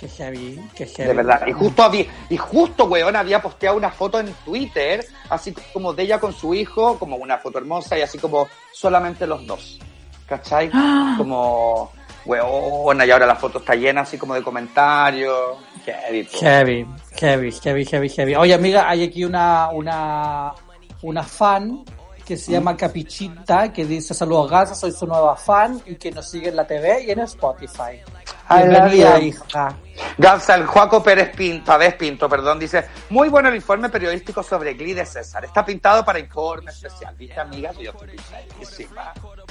[0.00, 1.08] Qué heavy, qué heavy.
[1.08, 1.46] De verdad.
[1.46, 6.04] Y justo, había, y justo, weón, había posteado una foto en Twitter, así como de
[6.04, 9.78] ella con su hijo, como una foto hermosa y así como solamente los dos.
[10.26, 10.70] ¿Cachai?
[11.18, 11.92] Como
[12.24, 15.58] weona, y ahora la foto está llena así como de comentarios.
[15.84, 16.86] Heavy, heavy,
[17.16, 18.34] heavy, heavy, heavy, heavy.
[18.36, 20.54] Oye, amiga, hay aquí una, una,
[21.02, 21.84] una fan
[22.24, 26.30] que se llama Capichita, que dice saludos Gaza, soy su nueva fan y que nos
[26.30, 28.00] sigue en la TV y en Spotify.
[28.48, 29.76] Bienvenida, hija.
[30.18, 34.74] Gansa, el Juaco Pérez Pinto, Vez Pinto, perdón, dice, muy bueno el informe periodístico sobre
[34.74, 35.44] Glee de César.
[35.44, 37.14] Está pintado para informe especial.
[37.16, 37.72] ¿Viste, amiga?
[37.72, 38.88] Yo estoy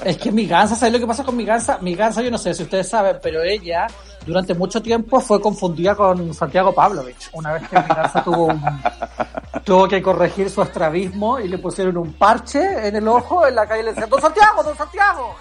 [0.03, 1.77] Es que mi gansa, ¿sabes lo que pasa con mi gansa?
[1.79, 3.87] Mi gansa, yo no sé si ustedes saben, pero ella
[4.25, 7.29] durante mucho tiempo fue confundida con Santiago Pavlovich.
[7.33, 8.49] Una vez que mi gansa tuvo,
[9.63, 13.67] tuvo que corregir su estrabismo y le pusieron un parche en el ojo en la
[13.67, 15.35] calle y le decían, ¡Don Santiago, Don Santiago!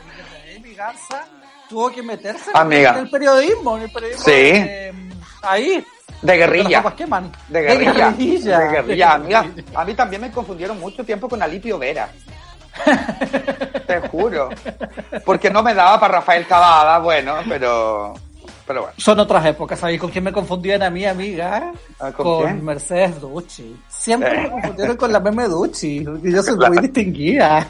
[0.56, 1.26] Y mi gansa
[1.68, 4.52] tuvo que meterse en el periodismo, en el periodismo sí.
[5.42, 5.84] ahí.
[6.22, 6.82] De guerrilla.
[7.48, 8.10] De guerrilla.
[8.10, 9.12] De guerrilla.
[9.14, 12.08] Amiga, a mí también me confundieron mucho tiempo con Alipio Vera.
[13.86, 14.48] Te juro.
[15.24, 18.14] Porque no me daba para Rafael Cavada, bueno, pero
[18.68, 18.94] pero bueno.
[18.98, 19.98] Son otras épocas, ¿sabes?
[19.98, 21.72] ¿Con quién me confundían a mi amiga?
[21.98, 23.74] Ah, ¿Con, Mercedes Ducci.
[23.88, 27.66] Siempre me confundieron con la Meme Ducci, porque yo soy muy distinguida.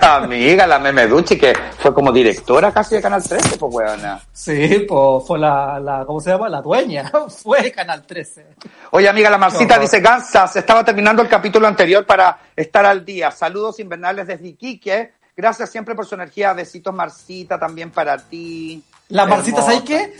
[0.00, 4.20] Amiga, la Meme Ducci, que fue como directora casi de Canal 13, pues weona.
[4.32, 6.48] Sí, pues fue la, la, ¿cómo se llama?
[6.48, 8.46] La dueña, fue Canal 13.
[8.90, 13.04] Oye, amiga, la Marcita dice, Gansa, se estaba terminando el capítulo anterior para estar al
[13.04, 13.30] día.
[13.30, 15.12] Saludos invernales desde Iquique.
[15.36, 16.52] Gracias siempre por su energía.
[16.54, 18.82] Besitos, Marcita, también para ti.
[19.08, 20.12] La Marcita, ¿sabes qué?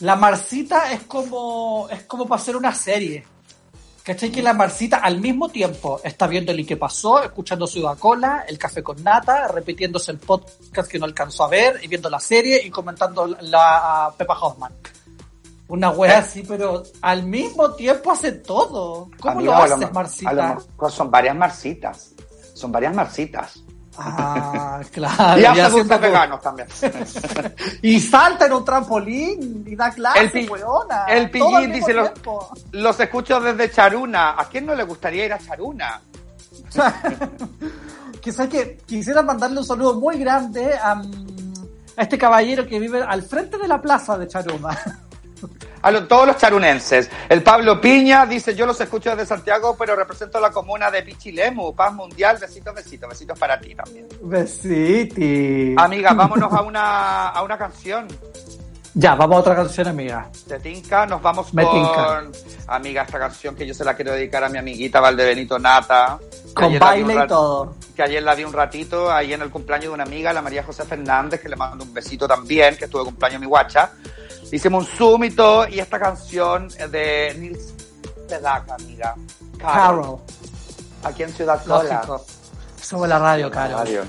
[0.00, 3.24] La Marcita es como, es como para hacer una serie.
[4.02, 4.30] ¿Cachai?
[4.32, 8.58] Que la Marcita al mismo tiempo está viendo el que pasó, escuchando su Cola, el
[8.58, 12.64] café con nata, repitiéndose el podcast que no alcanzó a ver, y viendo la serie
[12.64, 14.72] y comentando la a Pepa Hoffman.
[15.68, 19.10] Una wea así, pero al mismo tiempo hace todo.
[19.20, 20.30] ¿Cómo lo haces, Marcita?
[20.30, 22.14] A lo mejor son varias Marcitas.
[22.54, 23.62] Son varias Marcitas.
[23.98, 25.40] Ah, claro.
[25.40, 26.68] Y hace gustos veganos también.
[27.82, 30.50] y salta en un trampolín y da clase, el,
[31.08, 32.10] el pillín dice, los,
[32.72, 34.40] los, escucho desde Charuna.
[34.40, 36.00] ¿A quién no le gustaría ir a Charuna?
[38.20, 40.92] Quizás que quisiera mandarle un saludo muy grande a,
[41.96, 44.78] a este caballero que vive al frente de la plaza de Charuna
[45.82, 47.10] a todos los charunenses.
[47.28, 51.74] El Pablo Piña dice, yo los escucho desde Santiago, pero represento la comuna de Pichilemu,
[51.74, 54.06] paz mundial, besitos, besitos, besitos para ti también.
[54.22, 55.74] Besiti.
[55.76, 58.08] Amiga, vámonos a una, a una canción.
[58.94, 60.28] Ya, vamos a otra canción, amiga.
[60.46, 62.32] De Tinca, nos vamos con...
[62.66, 66.18] Amiga, esta canción que yo se la quiero dedicar a mi amiguita Valdebenito Nata.
[66.52, 67.76] Con baile y todo.
[67.94, 70.64] Que ayer la vi un ratito, ahí en el cumpleaños de una amiga, la María
[70.64, 73.92] José Fernández, que le mando un besito también, que estuvo de cumpleaños mi guacha.
[74.52, 77.74] Hicimos un zoom y todo, y esta canción de Nils
[78.28, 79.14] Sedaka, amiga.
[79.58, 80.18] Carol.
[81.04, 81.64] Aquí en Ciudad.
[81.66, 82.24] Lógico.
[82.80, 83.78] Sube la radio, Carol.
[83.78, 84.02] Radio.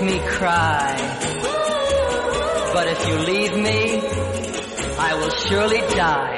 [0.00, 0.96] Make me cry.
[2.72, 4.00] But if you leave me,
[4.98, 6.35] I will surely die.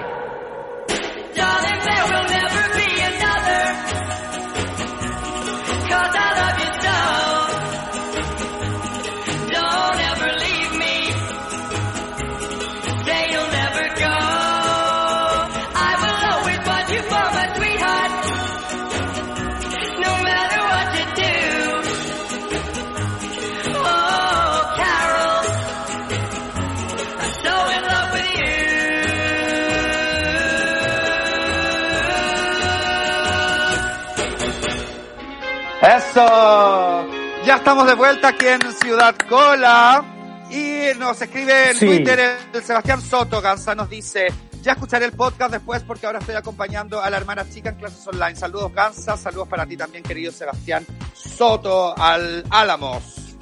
[37.68, 40.02] Estamos de vuelta aquí en Ciudad Cola.
[40.50, 41.84] Y nos escribe en Sí.
[41.86, 44.28] Twitter el Sebastián Soto, Gansa nos dice,
[44.62, 48.06] ya escucharé el podcast después porque ahora estoy acompañando a la hermana chica en clases
[48.06, 48.36] online.
[48.36, 53.36] Saludos Gansa, saludos para ti también querido Sebastián Soto al Álamos.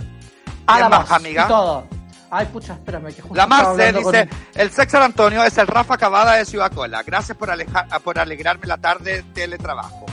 [0.67, 1.45] Álamos más, amiga?
[1.45, 1.87] y todo.
[2.29, 5.97] Ay, pucha, espérame, que justo La Marce con- dice, el Sexo Antonio es el Rafa
[5.97, 7.05] Cavada de Ciudad Cola.
[7.05, 10.05] Gracias por, alejar, por alegrarme la tarde de teletrabajo.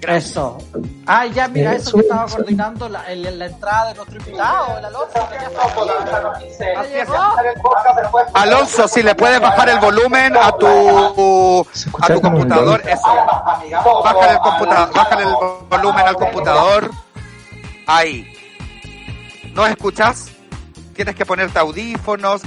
[0.00, 0.30] Gracias.
[0.30, 0.58] Eso.
[1.06, 4.78] Ah, ya, mira, Eh, eso que estaba coordinando la, el- la entrada de nuestro invitado,
[4.78, 5.28] el Alonso.
[8.34, 10.66] Alonso, si le puedes bajar el volumen a tu
[12.02, 13.14] a tu computador, eso.
[14.04, 15.34] Bájale el computador, bájale el
[15.68, 16.90] volumen al computador.
[17.86, 18.32] Ahí.
[19.54, 20.30] ¿No escuchas?
[20.94, 22.42] Tienes que ponerte audífonos.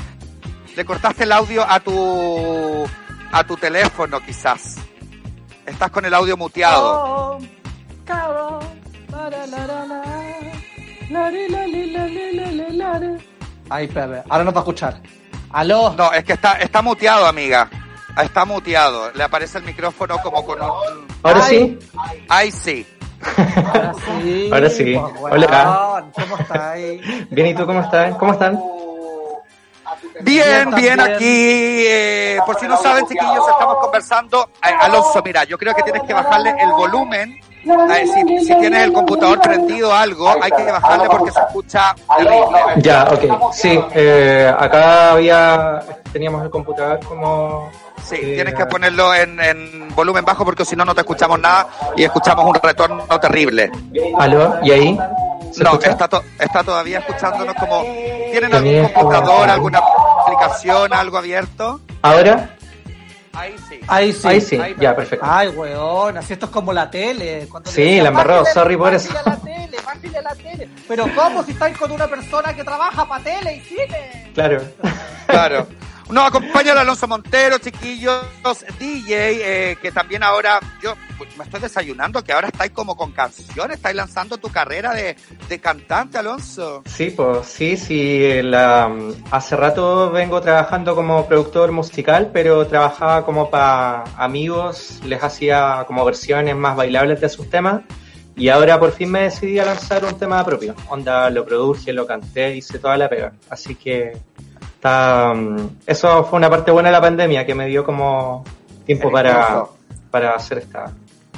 [0.75, 2.85] Le cortaste el audio a tu
[3.33, 4.75] a tu teléfono, quizás.
[5.65, 7.39] Estás con el audio muteado.
[13.69, 14.23] Ahí, espérame.
[14.29, 15.01] Ahora nos va a escuchar.
[15.51, 15.93] Aló.
[15.97, 17.69] No, es que está está muteado, amiga.
[18.21, 19.11] Está muteado.
[19.13, 20.69] Le aparece el micrófono como con un
[21.23, 21.79] Ahora Ay.
[21.79, 21.79] sí.
[22.29, 22.87] Ahí sí.
[23.37, 24.49] Ahora sí.
[24.51, 24.95] Ahora sí.
[24.95, 26.05] Hola.
[26.13, 27.29] ¿Cómo estáis?
[27.29, 28.15] Bien, ¿y tú cómo estás?
[28.15, 28.59] ¿Cómo están?
[30.23, 31.85] Bien, Bien, aquí.
[31.87, 34.49] eh, por si no saben, chiquillos, estamos conversando.
[34.63, 37.39] Eh, Alonso, mira, yo creo que tienes que bajarle el volumen.
[37.63, 41.93] Eh, si, si tienes el computador prendido o algo, hay que bajarle porque se escucha
[42.17, 42.59] terrible.
[42.77, 43.53] Ya, ok.
[43.53, 45.79] Sí, eh, acá había,
[46.11, 47.69] teníamos el computador como...
[48.03, 51.39] Sí, eh, tienes que ponerlo en, en volumen bajo porque si no, no te escuchamos
[51.39, 53.71] nada y escuchamos un retorno terrible.
[54.17, 54.57] ¿Aló?
[54.63, 54.99] ¿Y ahí?
[55.51, 55.91] ¿Se No, escucha?
[55.91, 57.83] está, to- está todavía escuchándonos como...
[57.83, 59.81] ¿Tienen algún computador, alguna
[60.45, 61.81] aplicación, algo abierto?
[62.01, 62.55] ¿Ahora?
[63.33, 63.79] Ahí sí.
[63.87, 64.27] Ahí sí.
[64.27, 65.25] Ahí sí, Ahí, ya, perfecto.
[65.27, 67.47] Ay, weón, así esto es como la tele.
[67.49, 69.13] Cuando Sí, decían, la embarró, "Bájale- sorry por eso".
[69.13, 69.77] la tele,
[70.17, 70.69] a la tele.
[70.87, 74.31] Pero ¿cómo si estáis con una persona que trabaja para tele y cine?
[74.33, 74.61] Claro.
[75.27, 75.67] Claro.
[76.11, 78.25] Nos acompaña el Alonso Montero, chiquillos,
[78.77, 83.13] DJ, eh, que también ahora, yo pues, me estoy desayunando, que ahora estáis como con
[83.13, 85.15] canciones, estáis lanzando tu carrera de,
[85.47, 86.83] de cantante, Alonso.
[86.85, 88.41] Sí, pues sí, sí.
[88.43, 88.93] La,
[89.31, 96.03] hace rato vengo trabajando como productor musical, pero trabajaba como para amigos, les hacía como
[96.03, 97.83] versiones más bailables de sus temas.
[98.35, 100.75] Y ahora por fin me decidí a lanzar un tema propio.
[100.89, 103.31] Onda, lo produje, lo canté, hice toda la pega.
[103.49, 104.17] Así que
[104.81, 108.43] está, mm, eso fue una parte buena de la pandemia que me dio como
[108.83, 109.65] tiempo para,
[110.09, 110.91] para hacer esta,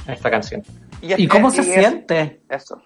[0.08, 0.64] esta canción.
[1.02, 2.39] ¿Y, cómo se siente?
[2.50, 2.82] Eso.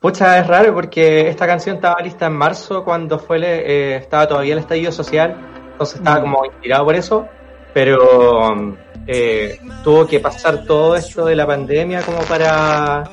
[0.00, 4.54] Pucha, es raro porque esta canción estaba lista en marzo cuando fue eh, estaba todavía
[4.54, 5.36] el estallido social,
[5.70, 6.22] entonces estaba mm.
[6.22, 7.28] como inspirado por eso,
[7.72, 8.76] pero
[9.06, 13.04] eh, tuvo que pasar todo esto de la pandemia como para,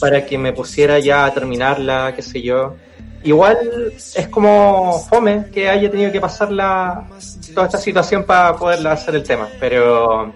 [0.00, 2.76] para que me pusiera ya a terminarla, qué sé yo.
[3.26, 7.08] Igual es como fome que haya tenido que pasar la,
[7.52, 10.32] toda esta situación para poderla hacer el tema, pero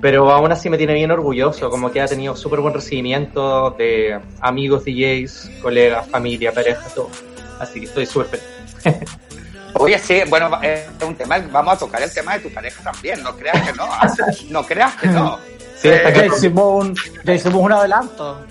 [0.00, 4.18] pero aún así me tiene bien orgulloso, como que ha tenido súper buen recibimiento de
[4.40, 7.10] amigos DJs, colegas, familia, pareja, todo.
[7.58, 9.04] Así que estoy súper feliz.
[9.74, 13.22] Oye, sí, bueno, es un tema, vamos a tocar el tema de tu pareja también,
[13.22, 13.88] no creas que no,
[14.50, 15.38] no creas que no.
[15.76, 18.46] Sí, eh, ya, hicimos un, ya hicimos un adelanto.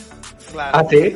[0.51, 0.77] Claro.
[0.77, 1.15] ¿Ah, sí?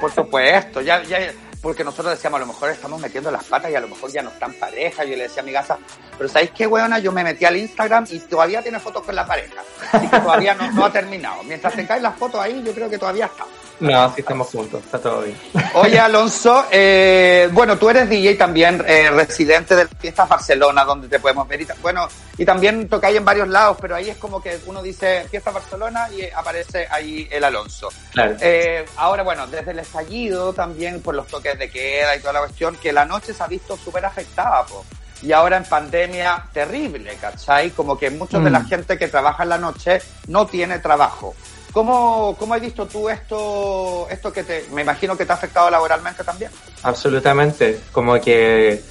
[0.00, 1.32] Por supuesto, ya, ya,
[1.66, 4.22] porque nosotros decíamos, a lo mejor estamos metiendo las patas y a lo mejor ya
[4.22, 5.02] no están pareja.
[5.02, 5.76] Yo le decía a mi casa,
[6.16, 6.98] pero ¿sabéis qué, weona?
[6.98, 9.62] Yo me metí al Instagram y todavía tiene fotos con la pareja.
[9.92, 11.42] Así que todavía no, no ha terminado.
[11.44, 13.44] Mientras te caen las fotos ahí, yo creo que todavía está.
[13.78, 15.36] No, sí estamos juntos, está todo bien.
[15.74, 21.20] Oye, Alonso, eh, bueno, tú eres DJ también, eh, residente de Fiestas Barcelona, donde te
[21.20, 21.60] podemos ver.
[21.60, 22.08] Y, bueno,
[22.38, 26.08] y también tocáis en varios lados, pero ahí es como que uno dice Fiestas Barcelona
[26.10, 27.88] y aparece ahí el Alonso.
[28.12, 28.36] Claro.
[28.40, 32.40] Eh, ahora, bueno, desde el estallido también, por los toques de queda y toda la
[32.40, 34.84] cuestión, que la noche se ha visto súper afectada, po.
[35.22, 37.70] Y ahora en pandemia, terrible, ¿cachai?
[37.70, 38.68] Como que mucha de la mm.
[38.68, 41.34] gente que trabaja en la noche no tiene trabajo.
[41.72, 45.70] ¿Cómo, ¿Cómo has visto tú esto, esto que te, me imagino que te ha afectado
[45.70, 46.50] laboralmente también?
[46.82, 48.82] Absolutamente, como que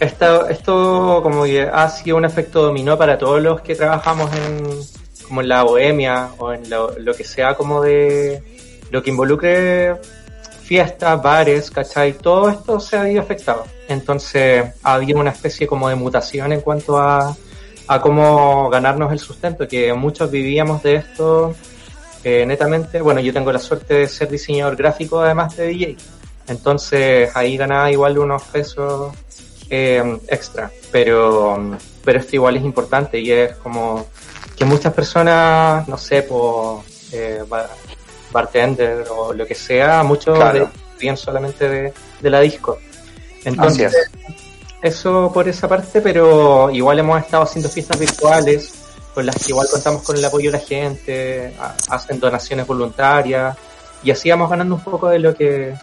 [0.00, 4.68] esto, esto como que ha sido un efecto dominó para todos los que trabajamos en,
[5.26, 8.42] como en la bohemia o en lo, que sea como de
[8.90, 9.94] lo que involucre
[10.64, 12.14] fiestas, bares, ¿cachai?
[12.14, 13.64] Todo esto se ha ido afectado.
[13.88, 17.36] Entonces ha habido una especie como de mutación en cuanto a,
[17.86, 21.54] a cómo ganarnos el sustento, que muchos vivíamos de esto
[22.24, 25.96] netamente, bueno, yo tengo la suerte de ser diseñador gráfico además de DJ.
[26.48, 29.14] Entonces ahí ganaba igual unos pesos
[29.70, 30.70] eh, extra.
[30.90, 34.06] Pero, pero esto igual es importante y es como
[34.56, 37.42] que muchas personas, no sé, por eh,
[38.34, 40.36] bartender o lo que sea, muchos
[40.98, 42.78] bien solamente de, de, la disco.
[43.44, 44.10] Entonces,
[44.82, 48.74] eso por esa parte, pero igual hemos estado haciendo fiestas virtuales
[49.14, 51.54] con las que igual contamos con el apoyo de la gente,
[51.88, 53.56] hacen donaciones voluntarias
[54.02, 55.74] y así vamos ganando un poco de lo que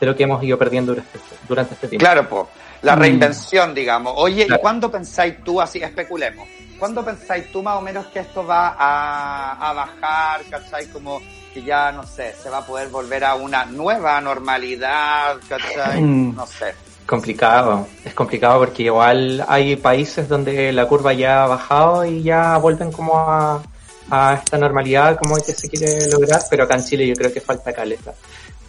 [0.00, 2.04] de lo que hemos ido perdiendo durante, este, durante este tiempo.
[2.04, 2.46] Claro, pues,
[2.82, 2.98] la mm.
[2.98, 4.12] reinvención, digamos.
[4.16, 6.46] Oye, ¿y cuándo pensáis tú, así especulemos,
[6.78, 10.86] cuándo pensáis tú más o menos que esto va a, a bajar, ¿cachai?
[10.86, 11.20] Como
[11.52, 16.02] que ya, no sé, se va a poder volver a una nueva normalidad, ¿cachai?
[16.02, 16.34] Mm.
[16.34, 16.74] No sé.
[17.06, 22.56] Complicado, es complicado porque igual hay países donde la curva ya ha bajado y ya
[22.56, 23.62] vuelven como a,
[24.10, 27.42] a esta normalidad como que se quiere lograr, pero acá en Chile yo creo que
[27.42, 28.14] falta caleta.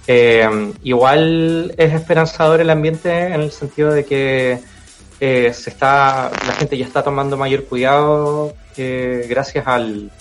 [0.07, 4.59] Eh, igual es esperanzador el ambiente en el sentido de que
[5.25, 10.11] eh, se está, la gente ya está tomando mayor cuidado eh, gracias al,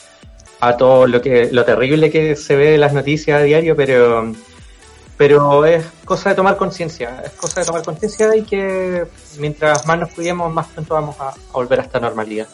[0.60, 4.32] a todo lo que, lo terrible que se ve en las noticias a diario, pero
[5.16, 9.06] pero es cosa de tomar conciencia, es cosa de tomar conciencia y que
[9.38, 12.48] mientras más nos cuidemos, más pronto vamos a, volver a esta normalidad.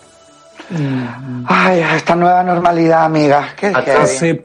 [0.71, 1.45] Mm.
[1.49, 3.55] Ay, esta nueva normalidad, amiga.
[3.57, 3.73] Qué
[4.07, 4.41] sí,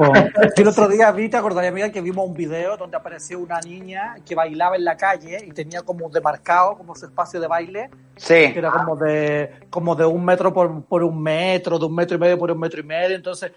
[0.55, 4.15] El otro día vi, te acordaría, amiga, que vimos un video donde apareció una niña
[4.25, 7.89] que bailaba en la calle y tenía como demarcado como su espacio de baile.
[8.15, 8.51] Sí.
[8.53, 12.17] Que era como de, como de un metro por, por un metro, de un metro
[12.17, 13.15] y medio por un metro y medio.
[13.15, 13.51] Entonces,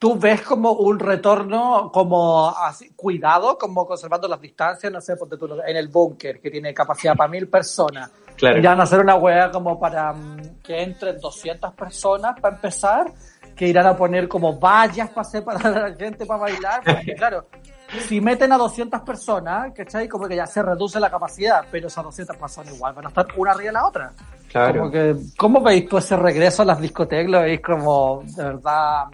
[0.00, 5.36] tú ves como un retorno como así, cuidado, como conservando las distancias, no sé, porque
[5.36, 8.10] tú en el búnker que tiene capacidad para mil personas.
[8.40, 8.58] Claro.
[8.58, 13.12] Y van a hacer una hueá como para mm, que entren 200 personas para empezar,
[13.54, 17.46] que irán a poner como vallas para separar a la gente para bailar, porque claro,
[18.08, 20.08] si meten a 200 personas, ¿cachai?
[20.08, 23.26] Como que ya se reduce la capacidad, pero esas 200 personas igual van a estar
[23.36, 24.12] una arriba de la otra.
[24.50, 24.80] Claro.
[24.80, 27.30] Como que, ¿Cómo veis tú ese regreso a las discotecas?
[27.30, 29.04] ¿Lo veis como, de verdad,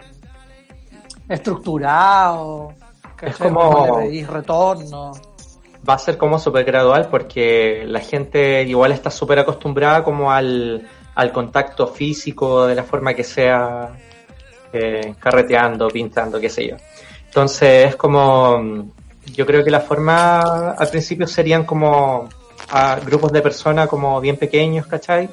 [1.27, 2.73] estructurado,
[3.21, 3.99] es como
[4.29, 5.11] retorno.
[5.87, 10.87] Va a ser como súper gradual porque la gente igual está súper acostumbrada como al,
[11.15, 13.89] al contacto físico de la forma que sea,
[14.73, 16.75] eh, carreteando, pintando, qué sé yo.
[17.25, 18.91] Entonces es como,
[19.33, 22.27] yo creo que la forma al principio serían como
[22.69, 25.29] a grupos de personas como bien pequeños, ¿cachai?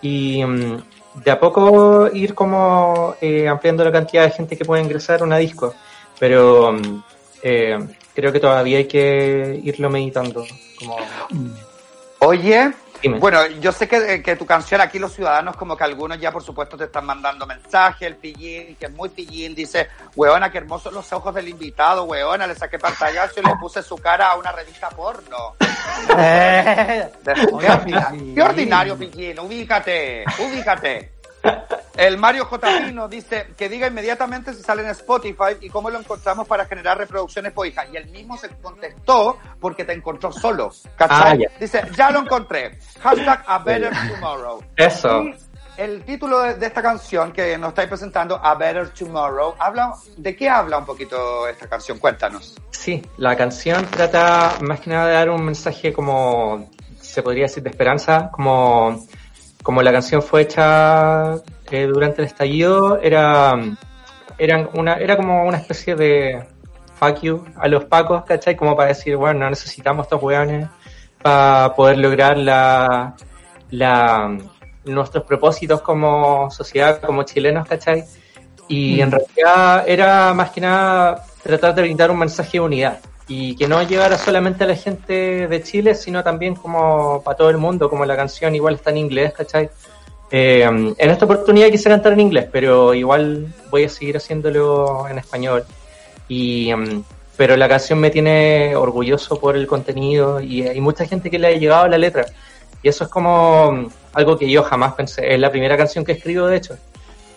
[0.00, 0.76] Y, mm,
[1.14, 5.24] de a poco ir como eh, ampliando la cantidad de gente que puede ingresar a
[5.24, 5.74] una disco,
[6.18, 7.02] pero mm,
[7.42, 7.78] eh,
[8.14, 10.44] creo que todavía hay que irlo meditando.
[10.78, 10.96] Como...
[12.20, 12.72] Oye,
[13.18, 16.42] Bueno, yo sé que, que, tu canción, aquí los ciudadanos, como que algunos ya por
[16.42, 20.92] supuesto te están mandando mensajes, el pillín, que es muy pillín, dice, weona, qué hermosos
[20.92, 24.52] los ojos del invitado, weona, le saqué pantallazo y le puse su cara a una
[24.52, 25.56] revista porno.
[26.16, 27.08] Eh.
[28.34, 31.11] qué, ordinario, pillín, ubícate, ubícate.
[31.96, 32.68] El Mario J.
[32.86, 36.96] Pino dice que diga inmediatamente si sale en Spotify y cómo lo encontramos para generar
[36.98, 37.84] reproducciones por hija.
[37.92, 40.70] Y él mismo se contestó porque te encontró solo.
[40.98, 42.78] Ah, dice, ya lo encontré.
[43.00, 44.62] Hashtag A Better Tomorrow.
[44.76, 45.24] Eso.
[45.76, 50.48] el título de, esta canción que nos estáis presentando, A Better Tomorrow, habla, ¿de qué
[50.48, 51.98] habla un poquito esta canción?
[51.98, 52.56] Cuéntanos.
[52.70, 56.70] Sí, la canción trata más que nada de dar un mensaje como,
[57.00, 59.06] se podría decir, de esperanza, como
[59.62, 61.34] como la canción fue hecha
[61.70, 63.52] eh, durante el estallido, era,
[64.38, 66.44] eran una, era como una especie de
[66.94, 68.56] fuck you a los pacos, ¿cachai?
[68.56, 70.68] Como para decir, bueno, no necesitamos estos hueones
[71.22, 73.14] para poder lograr la,
[73.70, 74.36] la,
[74.84, 78.04] nuestros propósitos como sociedad, como chilenos, ¿cachai?
[78.68, 79.12] Y en mm.
[79.12, 82.98] realidad era más que nada tratar de brindar un mensaje de unidad
[83.28, 87.50] y que no llegara solamente a la gente de Chile, sino también como para todo
[87.50, 89.70] el mundo, como la canción igual está en inglés, ¿cachai?
[90.30, 95.18] Eh, en esta oportunidad quise cantar en inglés, pero igual voy a seguir haciéndolo en
[95.18, 95.64] español.
[96.26, 97.02] Y, em,
[97.36, 101.48] pero la canción me tiene orgulloso por el contenido y hay mucha gente que le
[101.48, 102.24] ha llegado la letra.
[102.82, 105.34] Y eso es como algo que yo jamás pensé.
[105.34, 106.76] Es la primera canción que escribo, de hecho.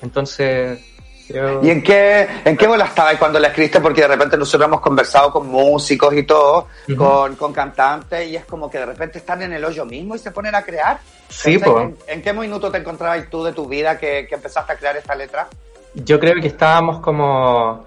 [0.02, 0.80] Entonces,
[1.28, 3.80] ¿Y en qué, en qué bola estabas cuando la escribiste?
[3.80, 8.46] Porque de repente nosotros hemos conversado con músicos y todo, con, con, cantantes, y es
[8.46, 11.00] como que de repente están en el hoyo mismo y se ponen a crear.
[11.30, 11.94] Sí, pues.
[12.08, 15.16] ¿En, qué minuto te encontrabas tú de tu vida que, que, empezaste a crear esta
[15.16, 15.48] letra?
[15.96, 17.86] Yo creo que estábamos como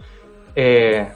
[0.56, 1.08] eh,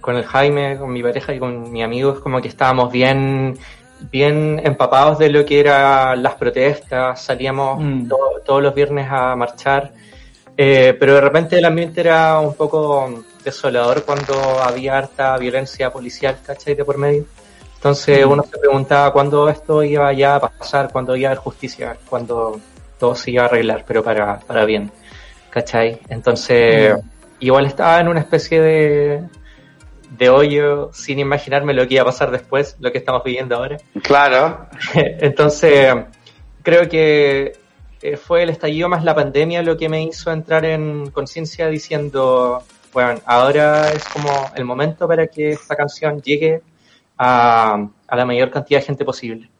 [0.00, 3.56] con el Jaime, con mi pareja y con mis amigos, como que estábamos bien
[4.00, 8.08] bien empapados de lo que eran las protestas, salíamos mm.
[8.44, 9.92] todos los viernes a marchar
[10.60, 16.36] eh, pero de repente el ambiente era un poco desolador cuando había harta violencia policial,
[16.44, 16.74] ¿cachai?
[16.74, 17.26] De por medio.
[17.76, 18.28] Entonces mm.
[18.28, 22.60] uno se preguntaba cuándo esto iba ya a pasar, cuándo iba a haber justicia, cuándo
[22.98, 24.90] todo se iba a arreglar, pero para, para bien,
[25.48, 26.00] ¿cachai?
[26.08, 27.06] Entonces mm.
[27.38, 29.22] igual estaba en una especie de,
[30.10, 33.76] de hoyo sin imaginarme lo que iba a pasar después, lo que estamos viviendo ahora.
[34.02, 34.66] Claro.
[34.94, 35.94] Entonces
[36.64, 37.67] creo que
[38.02, 42.62] eh, fue el estallido más la pandemia lo que me hizo entrar en conciencia diciendo,
[42.92, 46.62] bueno, ahora es como el momento para que esta canción llegue
[47.16, 49.50] a, a la mayor cantidad de gente posible.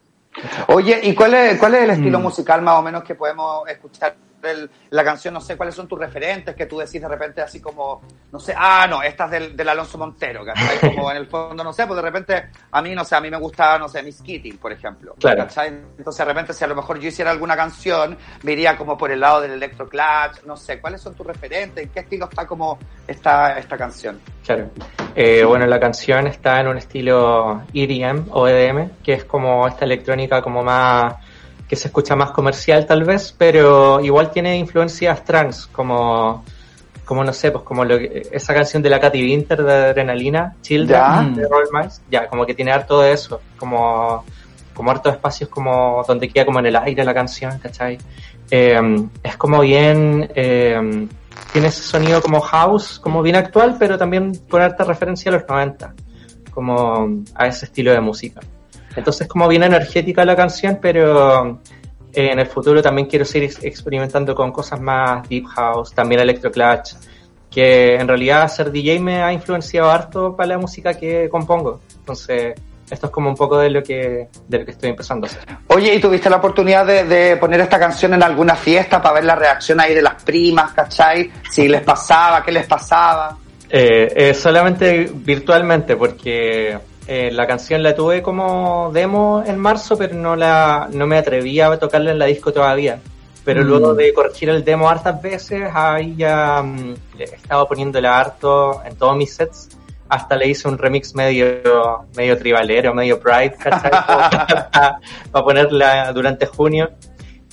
[0.69, 2.23] Oye, ¿y cuál es, cuál es el estilo mm.
[2.23, 4.15] musical más o menos que podemos escuchar
[4.91, 8.03] la canción, no sé cuáles son tus referentes, que tú decís de repente así como,
[8.31, 10.95] no sé, ah, no, esta es del, del Alonso Montero, ¿cachai?
[10.95, 13.31] Como en el fondo, no sé, pues de repente a mí, no sé, a mí
[13.31, 15.39] me gusta, no sé, Miss Kitty, por ejemplo, claro.
[15.39, 15.69] ¿cachai?
[15.69, 19.11] Entonces de repente si a lo mejor yo hiciera alguna canción, me iría como por
[19.11, 21.85] el lado del electro clutch, no sé, ¿cuáles son tus referentes?
[21.85, 24.21] ¿En qué estilo está como esta, esta canción?
[24.45, 24.71] Claro.
[25.15, 29.85] Eh, bueno, la canción está en un estilo EDM o EDM, que es como esta
[29.85, 31.15] electrónica como más
[31.69, 36.43] que se escucha más comercial tal vez, pero igual tiene influencias trans, como,
[37.05, 41.35] como no sé, pues como lo esa canción de la Katy Winter de Adrenalina, Children,
[41.35, 44.25] de Roll Mice, ya, como que tiene harto de eso, como,
[44.73, 47.99] como harto espacios como donde queda como en el aire la canción, ¿cachai?
[48.51, 48.81] Eh,
[49.23, 51.07] es como bien, eh,
[51.53, 55.47] tiene ese sonido como house, como bien actual, pero también con harta referencia a los
[55.47, 55.95] 90,
[56.51, 58.41] como a ese estilo de música.
[58.97, 61.61] Entonces como bien energética la canción, pero
[62.13, 66.51] eh, en el futuro también quiero seguir experimentando con cosas más deep house, también electro
[66.51, 66.95] clutch,
[67.51, 71.81] que en realidad ser DJ me ha influenciado harto para la música que compongo.
[71.99, 72.55] Entonces,
[72.91, 75.43] esto es como un poco de lo que, de lo que estoy empezando a hacer.
[75.69, 79.35] Oye, ¿y tuviste la oportunidad de, poner esta canción en alguna fiesta para ver la
[79.35, 81.31] reacción ahí de las primas, cachai?
[81.51, 83.37] Si les pasaba, qué les pasaba.
[83.69, 86.79] Eh, eh, solamente virtualmente, porque
[87.11, 91.69] eh, la canción la tuve como demo en marzo, pero no la no me atrevía
[91.69, 93.01] a tocarla en la disco todavía.
[93.47, 93.67] Pero mm.
[93.67, 99.17] luego de corregir el demo hartas veces, ahí ya mm, estaba poniéndola harto en todos
[99.17, 99.71] mis sets.
[100.11, 105.01] Hasta le hice un remix medio, medio tribalero, medio pride, para,
[105.33, 106.91] ponerla durante junio.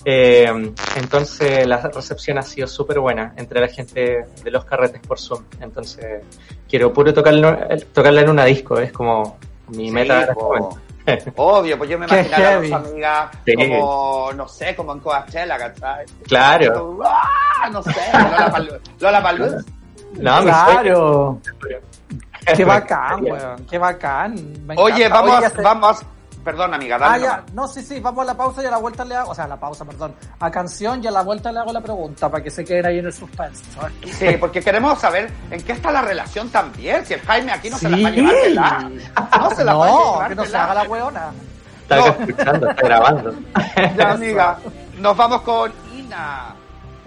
[0.03, 5.18] Eh, entonces la recepción ha sido súper buena entre la gente de los carretes por
[5.18, 5.45] Zoom.
[5.62, 6.24] Entonces
[6.70, 9.38] quiero puro tocarla, tocarla en una disco, es como
[9.70, 10.34] mi meta.
[11.36, 16.05] Obvio, pues yo me imaginaba a tus amigas como, no sé, como en Coachella, ¿cachai?
[16.28, 16.99] Claro.
[17.03, 17.70] ¡Ah!
[17.72, 19.66] No sé, Lola, Pal Lola Paluz.
[20.16, 21.41] No, claro.
[22.55, 24.36] Qué bacán, weón, qué bacán.
[24.78, 26.05] Oye, vamos, vamos,
[26.45, 27.29] Perdón, amiga, Ah, dale ya.
[27.37, 27.53] nomás.
[27.53, 29.43] No, sí, sí, vamos a la pausa y a la vuelta le hago, o sea,
[29.45, 32.43] a la pausa, perdón, a canción y a la vuelta le hago la pregunta para
[32.43, 33.63] que se queden ahí en el suspense.
[33.73, 33.91] ¿sabes?
[34.15, 37.03] Sí, porque queremos saber en qué está la relación también.
[37.05, 38.91] Si el Jaime aquí no se la va a llevar.
[39.41, 41.31] No se la va a No, llevar que no se haga la weona.
[41.81, 43.33] Está escuchando, está grabando.
[43.97, 44.57] Ya, amiga,
[44.99, 46.53] nos vamos con Ina,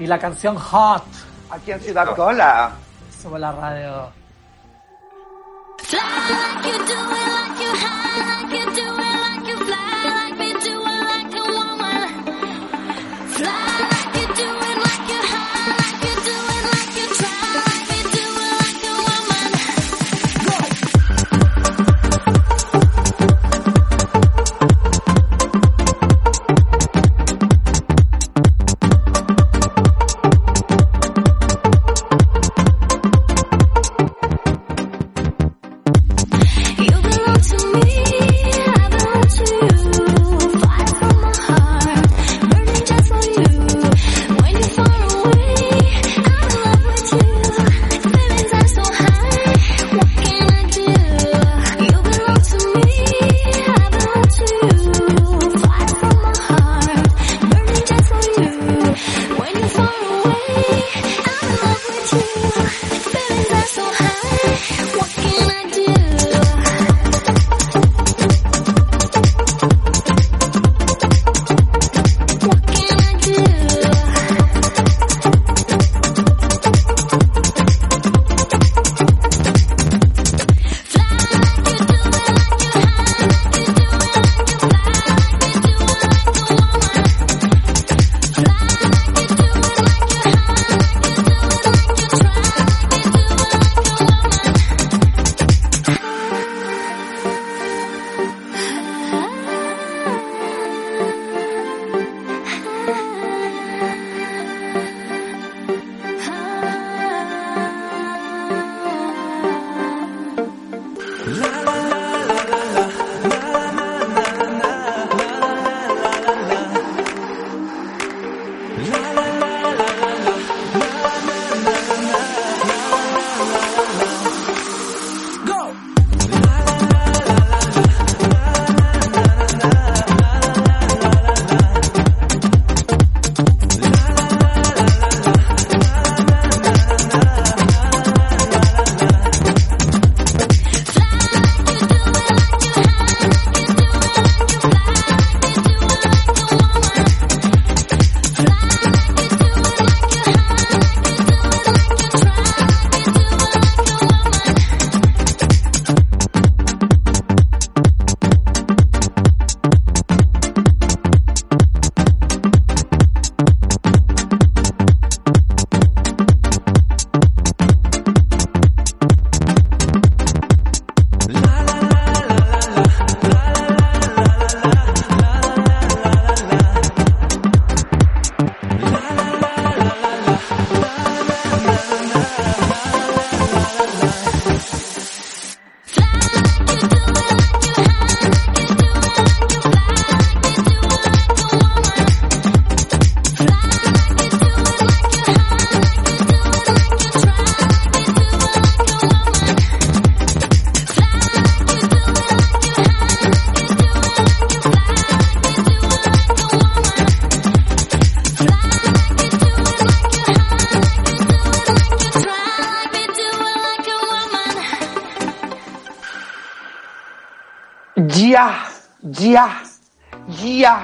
[0.01, 1.05] Y la canción Hot
[1.51, 2.73] aquí en Ciudad Cola.
[3.23, 4.11] sobre la radio.
[5.79, 9.28] Fly like you do it, like you high, like you do it, like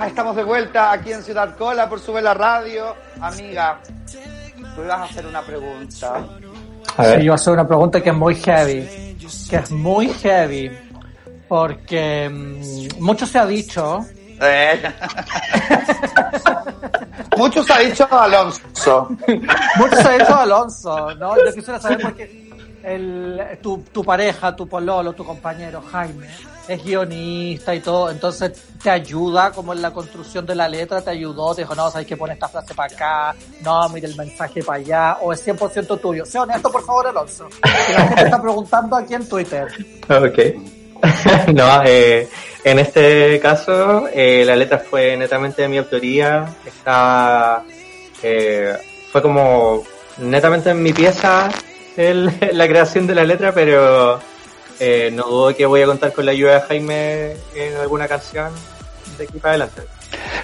[0.07, 2.95] Estamos de vuelta aquí en Ciudad Cola por Sube la Radio.
[3.21, 3.79] Amiga,
[4.75, 6.17] tú ibas a hacer una pregunta.
[6.97, 7.19] A Sí, ver.
[7.19, 9.17] yo voy a hacer una pregunta que es muy heavy.
[9.51, 10.71] Que es muy heavy.
[11.49, 14.01] Porque mm, mucho se ha dicho.
[14.41, 14.83] Eh.
[17.37, 19.09] Mucho se ha dicho Alonso.
[19.77, 21.37] Mucho se ha dicho Alonso, ¿no?
[21.37, 22.44] Yo quisiera saber porque
[23.63, 26.29] tu, tu pareja, tu pololo, tu compañero Jaime
[26.69, 31.11] es guionista y todo, entonces te ayuda como en la construcción de la letra, te
[31.11, 34.63] ayudó, te dijo, no, sabes que pone esta frase para acá, no, mire el mensaje
[34.63, 36.25] para allá, o es 100% tuyo.
[36.25, 37.49] Sea honesto, por favor, Alonso.
[37.63, 39.69] La gente está preguntando aquí en Twitter.
[40.09, 40.39] Ok.
[41.55, 42.29] no, eh,
[42.65, 46.47] en este caso, eh, la letra fue netamente de mi autoría.
[46.65, 47.63] Está,
[48.23, 48.75] eh,
[49.13, 49.83] fue como
[50.19, 51.51] netamente en mi pieza
[51.97, 54.21] el- la creación de la letra, pero
[54.81, 58.53] eh, no dudo que voy a contar con la ayuda de Jaime en alguna canción
[59.19, 59.83] de aquí para adelante.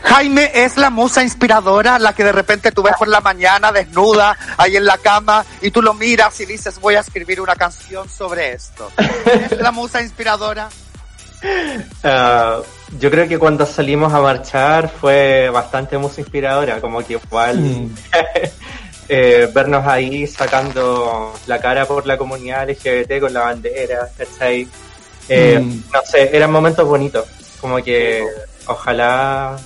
[0.03, 4.37] Jaime es la musa inspiradora, la que de repente tú ves por la mañana desnuda
[4.57, 8.09] ahí en la cama y tú lo miras y dices voy a escribir una canción
[8.09, 8.91] sobre esto.
[9.51, 10.69] ¿Es la musa inspiradora?
[12.05, 12.59] Ah,
[12.99, 17.59] yo creo que cuando salimos a marchar fue bastante música inspiradora, como que igual
[19.13, 24.69] eh, vernos ahí sacando la cara por la comunidad LGBT con la bandera, ¿cachai?
[25.29, 25.83] Eh, Mm.
[25.93, 27.25] No sé, eran momentos bonitos,
[27.61, 28.25] como que
[28.67, 29.57] ojalá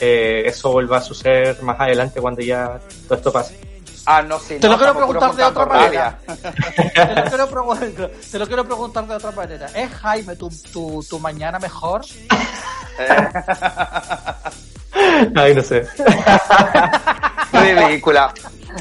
[0.00, 3.60] eh, eso vuelva a suceder más adelante cuando ya todo esto pase.
[4.06, 4.56] Ah, no, sí.
[4.58, 6.18] Te no, lo quiero preguntar de otra manera.
[6.26, 6.32] te,
[7.36, 7.76] lo quiero
[8.30, 9.66] te lo quiero preguntar de otra manera.
[9.74, 12.00] ¿Es Jaime tu, tu, tu mañana mejor?
[15.36, 15.86] Ay, no sé.
[17.52, 18.32] Ridícula.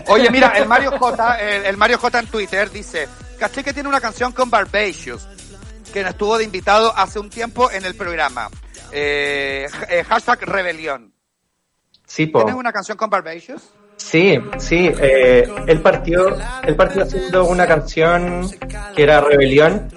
[0.08, 3.08] Oye, mira, el Mario J, el, el Mario J en Twitter dice,
[3.40, 5.28] caché que tiene una canción con Barbacious,
[5.92, 8.50] que estuvo de invitado hace un tiempo en el programa.
[8.92, 11.14] Eh, eh, hashtag rebelión.
[12.06, 12.40] Sí, po.
[12.40, 13.74] ¿Tienes una canción con Barbacious?
[13.98, 18.50] Sí, sí, eh, él partió, él partió haciendo una canción
[18.96, 19.90] que era Rebelión,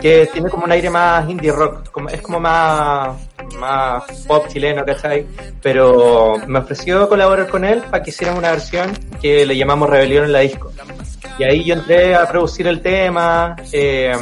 [0.00, 3.16] que tiene como un aire más indie rock, como, es como más,
[3.58, 5.26] más pop chileno, ¿cachai?
[5.62, 10.24] Pero me ofreció colaborar con él para que hicieran una versión que le llamamos Rebelión
[10.24, 10.70] en la disco.
[11.38, 14.12] Y ahí yo entré a producir el tema, eh,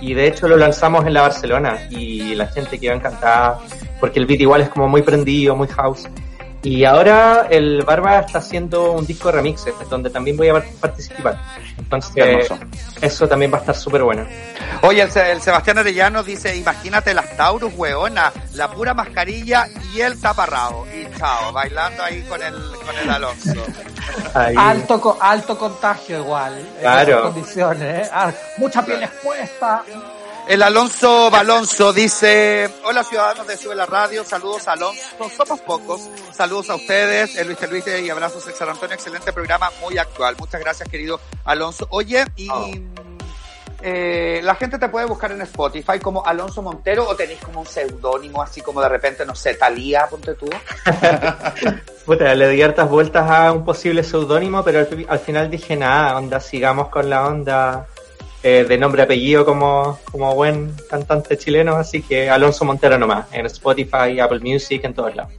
[0.00, 3.60] y de hecho lo lanzamos en la Barcelona, y la gente quedó encantada,
[4.00, 6.08] porque el beat igual es como muy prendido, muy house.
[6.68, 10.64] Y ahora el Barba está haciendo un disco de remixes, donde también voy a par-
[10.80, 11.38] participar.
[11.78, 12.48] Entonces,
[13.00, 14.26] eso también va a estar súper bueno.
[14.82, 20.00] Oye, el, Se- el Sebastián Arellano dice, imagínate las Taurus, weona, la pura mascarilla y
[20.00, 20.88] el taparrabo.
[20.92, 22.54] Y chao, bailando ahí con el,
[22.84, 23.54] con el Alonso.
[24.34, 24.54] Ahí.
[24.58, 26.58] Alto, co- alto contagio igual.
[26.58, 27.10] en Claro.
[27.10, 28.10] esas condiciones, ¿eh?
[28.12, 29.82] Ah, mucha piel expuesta.
[30.48, 35.02] El Alonso Balonso dice, hola ciudadanos de Sube la Radio, saludos a Alonso,
[35.36, 39.98] somos pocos, saludos a ustedes, el Luis Luis y abrazos San Antonio, excelente programa, muy
[39.98, 41.88] actual, muchas gracias querido Alonso.
[41.90, 42.48] Oye, y
[43.82, 47.66] eh, la gente te puede buscar en Spotify como Alonso Montero o tenéis como un
[47.66, 50.48] seudónimo así como de repente, no sé, Talía, ponte tú.
[52.06, 56.16] Puta, le di hartas vueltas a un posible seudónimo, pero al, al final dije nada,
[56.16, 57.88] onda, sigamos con la onda
[58.48, 63.26] eh, de nombre y apellido como, como buen cantante chileno, así que Alonso Montero nomás,
[63.32, 65.32] en Spotify, Apple Music, en todos lados.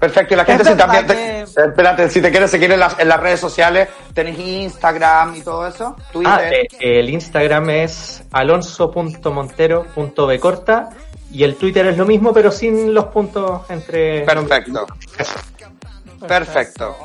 [0.00, 3.08] Perfecto, y la gente si también te, espérate, si te quieres seguir en las, en
[3.08, 6.32] las redes sociales, tenéis Instagram y todo eso, Twitter.
[6.32, 10.88] Ah, eh, el Instagram es alonso.montero.bcorta
[11.30, 14.22] y el Twitter es lo mismo, pero sin los puntos entre...
[14.22, 14.86] Perfecto.
[16.26, 16.96] Perfecto.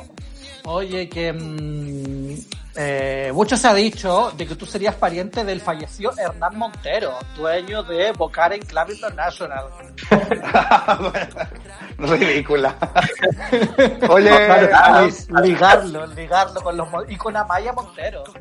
[0.63, 6.13] Oye, que mm, eh, mucho se ha dicho de que tú serías pariente del fallecido
[6.17, 9.65] Hernán Montero, dueño de Bocar Club International.
[11.97, 12.73] Ridícula.
[14.09, 15.07] Oye, Claro, Ah,
[15.41, 18.23] ligarlo, ligarlo con los y con Amaya Montero.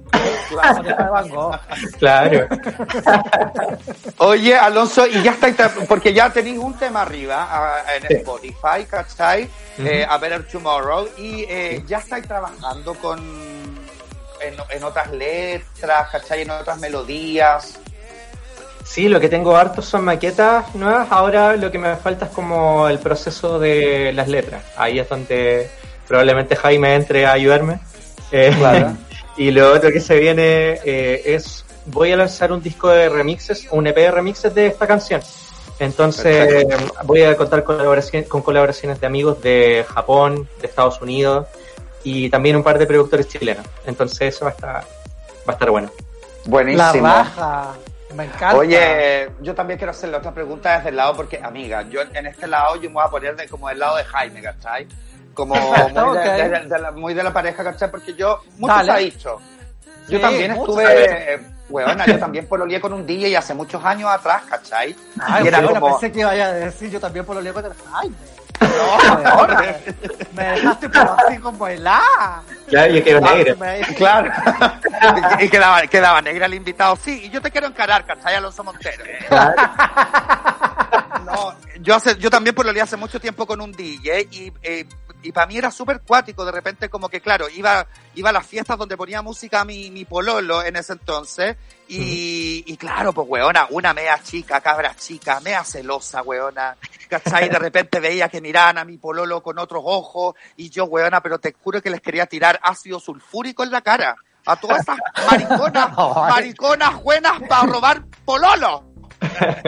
[1.99, 2.47] Claro.
[4.19, 8.15] oye, Alonso, y ya está, porque ya tenéis un tema arriba ah, en Sí.
[8.15, 9.49] Spotify, ¿cachai?
[9.79, 10.13] Eh, Ujú.
[10.13, 13.19] a Better Tomorrow, y eh, ya estáis trabajando con
[14.41, 16.43] en, en otras letras, ¿cachai?
[16.43, 17.79] En otras melodías.
[18.89, 21.09] Sí, lo que tengo harto son maquetas nuevas.
[21.11, 24.65] Ahora lo que me falta es como el proceso de las letras.
[24.77, 25.69] Ahí es donde
[26.07, 27.81] probablemente Jaime entre a ayudarme.
[28.33, 28.97] Eh, Claro.
[29.37, 33.69] y lo otro que se viene eh, es, voy a lanzar un disco de remixes,
[33.71, 35.21] un EP de remixes de esta canción.
[35.79, 36.67] Entonces
[37.05, 41.47] voy a contar colaboración, con colaboraciones de amigos de Japón, de Estados Unidos
[42.05, 43.67] y también un par de productores chilenos.
[43.87, 44.83] Entonces eso va a estar, va
[45.49, 45.91] a estar bueno.
[46.45, 47.07] La Buenísimo.
[47.07, 47.75] raja.
[48.15, 48.57] Me encanta.
[48.57, 52.47] Oye, yo también quiero hacerle otra pregunta desde el lado, porque, amiga, yo en este
[52.47, 54.89] lado yo me voy a poner de, como del lado de Jaime, ¿cachai?
[55.35, 56.25] Como muy, de, Ok.
[56.25, 57.91] de- de la, muy de la pareja, ¿cachai?
[57.91, 58.85] Porque yo, mucho Dale.
[58.87, 59.37] se ha dicho.
[60.09, 64.09] Yo Sí, también estuve, eh, weona, yo también pololeé con un DJ hace muchos años
[64.11, 64.97] atrás, ¿cachai?
[65.21, 65.99] Ay, y era bueno, como...
[65.99, 68.11] pensé que iba a decir yo también por lo lejos de Ay,
[68.61, 69.47] No,
[70.33, 72.43] me dejaste por así como helada.
[72.69, 73.55] Ya, yo quiero negra.
[73.97, 74.33] Claro.
[75.41, 76.97] y y quedaba, quedaba negra el invitado.
[76.97, 78.35] Sí, y yo te quiero encarar, ¿cachai?
[78.35, 79.05] Alonso Montero.
[81.25, 84.87] No, yo hace, yo también por lo hace mucho tiempo con un DJ y, eh,
[85.23, 88.47] y para mí era súper cuático, de repente como que claro, iba, iba a las
[88.47, 91.57] fiestas donde ponía música mi, mi pololo en ese entonces
[91.89, 96.77] y, y claro, pues weona, una mea chica, cabra chica, mea celosa, weona,
[97.09, 97.49] ¿cachai?
[97.49, 101.39] De repente veía que miraban a mi pololo con otros ojos y yo, weona, pero
[101.39, 104.17] te juro que les quería tirar ácido sulfúrico en la cara.
[104.47, 104.97] A todas esas
[105.31, 108.88] mariconas, mariconas buenas para robar pololo.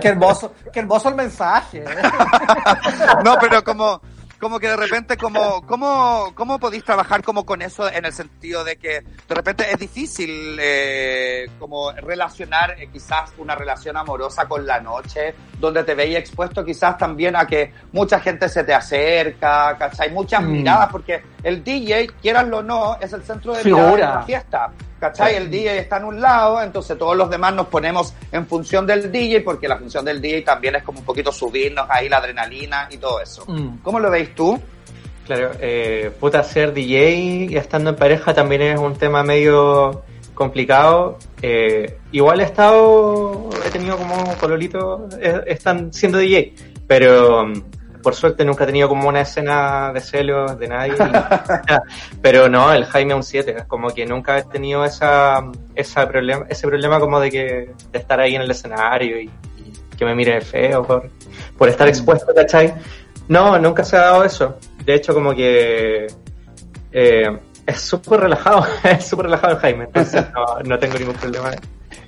[0.01, 1.85] Qué hermoso, qué hermoso el mensaje.
[3.25, 4.01] no, pero como,
[4.39, 8.65] como que de repente, como, ¿cómo, ¿cómo podéis trabajar como con eso en el sentido
[8.65, 14.67] de que de repente es difícil eh, como relacionar eh, quizás una relación amorosa con
[14.67, 19.77] la noche, donde te veis expuesto quizás también a que mucha gente se te acerca,
[19.79, 20.11] ¿cachai?
[20.11, 20.53] Muchas Mm.
[20.53, 23.93] miradas, porque el DJ, quieranlo o no, es el centro de Figura.
[23.95, 24.71] de la fiesta.
[25.01, 25.35] ¿Cachai?
[25.35, 29.11] El DJ está en un lado, entonces todos los demás nos ponemos en función del
[29.11, 32.87] DJ, porque la función del DJ también es como un poquito subirnos ahí la adrenalina
[32.91, 33.45] y todo eso.
[33.49, 33.79] Mm.
[33.83, 34.61] ¿Cómo lo veis tú?
[35.25, 37.15] Claro, eh, puta, ser DJ
[37.51, 40.03] y estando en pareja también es un tema medio
[40.35, 41.19] complicado.
[41.41, 46.55] Eh, igual he estado, he tenido como pololitos, eh, están siendo DJ,
[46.87, 47.51] pero
[48.03, 50.95] por suerte nunca he tenido como una escena de celos de nadie.
[50.95, 55.43] y- pero no, el Jaime un 7, es como que nunca he tenido esa,
[55.75, 59.97] esa problema, ese problema como de que de estar ahí en el escenario y, y
[59.97, 61.11] que me mire feo por,
[61.57, 62.75] por estar expuesto, ¿cachai?
[63.29, 64.59] No, nunca se ha dado eso.
[64.85, 66.07] De hecho, como que
[66.93, 71.51] eh, es súper relajado, es súper relajado el Jaime, entonces no, no tengo ningún problema.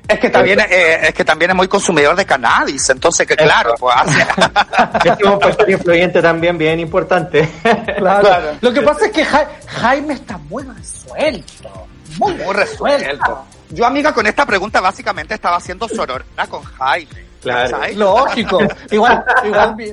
[0.08, 3.74] Es que también, eh, es que también es muy consumidor de cannabis, entonces que claro,
[3.78, 4.20] pues hace...
[5.04, 7.48] Es un factor influyente también bien importante.
[7.96, 8.20] Claro.
[8.20, 8.46] Claro.
[8.60, 11.86] Lo que pasa es que Ja- Jaime está muy resuelto.
[12.18, 13.44] Muy, muy resuelto.
[13.70, 17.26] Yo, amiga, con esta pregunta básicamente estaba haciendo sorora con Jaime.
[17.40, 17.70] Claro.
[17.70, 17.94] ¿cachai?
[17.94, 18.58] Lógico.
[18.90, 19.86] Igual, igual mi,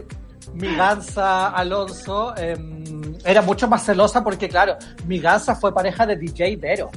[0.54, 6.16] mi gansa Alonso em, era mucho más celosa porque, claro, mi gansa fue pareja de
[6.18, 6.90] DJ Vero.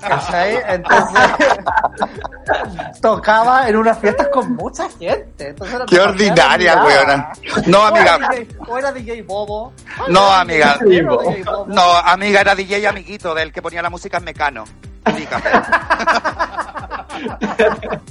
[0.00, 0.58] ¿Cachai?
[0.68, 1.20] Entonces
[3.02, 5.48] tocaba en unas fiestas con mucha gente.
[5.48, 7.32] Entonces Qué ordinaria, weona.
[7.66, 8.28] No, O era amiga.
[8.30, 9.72] DJ o era DJ Bobo.
[10.08, 10.78] No, amiga.
[10.80, 11.66] DJ Vero, DJ Bobo.
[11.66, 14.64] No, amiga, era DJ amiguito del que ponía la música en Mecano.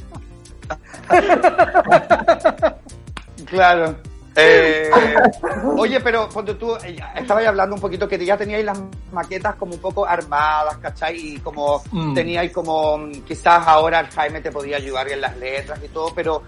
[3.45, 3.95] Claro.
[4.39, 4.91] Eh,
[5.77, 8.77] oye, pero cuando tú eh, estabas hablando un poquito que ya teníais las
[9.11, 11.15] maquetas como un poco armadas, ¿cachai?
[11.17, 12.13] Y como Mm.
[12.13, 16.11] teníais como, mm, quizás ahora el Jaime te podía ayudar en las letras y todo,
[16.13, 16.43] pero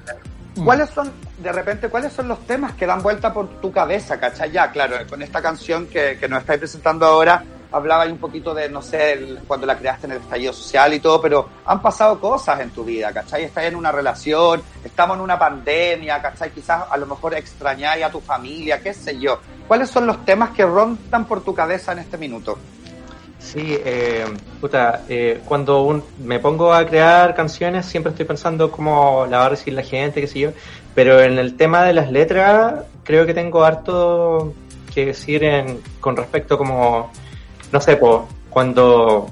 [0.63, 4.51] ¿cuáles son, de repente, cuáles son los temas que dan vuelta por tu cabeza, ¿cachai?
[4.51, 8.67] Ya, claro, con esta canción que, que nos estáis presentando ahora, hablaba un poquito de,
[8.69, 12.59] no sé, cuando la creaste en el estallido social y todo, pero han pasado cosas
[12.61, 13.43] en tu vida, ¿cachai?
[13.43, 16.51] Estás en una relación, estamos en una pandemia, ¿cachai?
[16.51, 19.39] Quizás a lo mejor extrañáis a tu familia, qué sé yo.
[19.67, 22.57] ¿Cuáles son los temas que rondan por tu cabeza en este minuto?
[23.39, 24.25] Sí, eh,
[24.59, 29.45] puta, eh, cuando un- me pongo a crear canciones siempre estoy pensando cómo la va
[29.45, 30.49] a recibir la gente, qué sé yo,
[30.93, 34.53] pero en el tema de las letras creo que tengo harto
[34.93, 37.11] que decir en, con respecto como,
[37.71, 39.31] no sé, po, cuando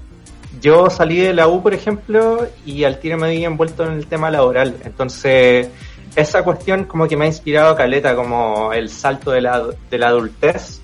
[0.61, 4.07] yo salí de la U, por ejemplo, y al tiro me vi envuelto en el
[4.07, 5.69] tema laboral, entonces
[6.15, 10.07] esa cuestión como que me ha inspirado caleta, como el salto de la, de la
[10.07, 10.81] adultez,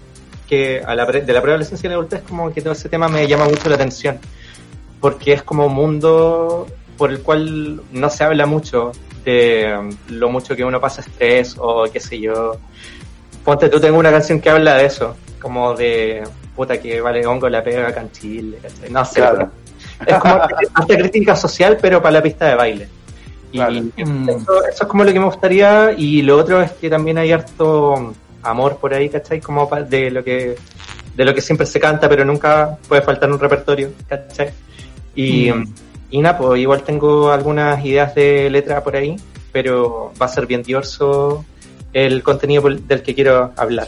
[0.48, 3.28] que a la de la preadolescencia y la adultez como que todo ese tema me
[3.28, 4.20] llama mucho la atención.
[5.00, 8.92] Porque es como un mundo por el cual no se habla mucho
[9.26, 12.58] de um, lo mucho que uno pasa estrés o qué sé yo.
[13.44, 16.24] Ponte tú tengo una canción que habla de eso como de
[16.56, 18.90] puta que vale hongo la pega acá en Chile ¿cachai?
[18.90, 19.50] no sé Claro.
[20.06, 20.40] es como
[20.74, 22.88] hace crítica social pero para la pista de baile
[23.52, 23.74] y Claro.
[23.98, 24.30] Mm.
[24.30, 27.32] eso, eso es como lo que me gustaría y lo otro es que también hay
[27.32, 29.40] harto amor por ahí, ¿cachai?
[29.40, 30.56] Como de lo que
[31.16, 34.50] de lo que siempre se canta, pero nunca puede faltar un repertorio, ¿cachai?
[35.16, 35.74] Y, Mm.
[36.10, 39.16] y nada, pues igual tengo algunas ideas de letra por ahí,
[39.52, 41.46] pero va a ser bien diverso
[41.94, 43.88] el contenido del que quiero hablar.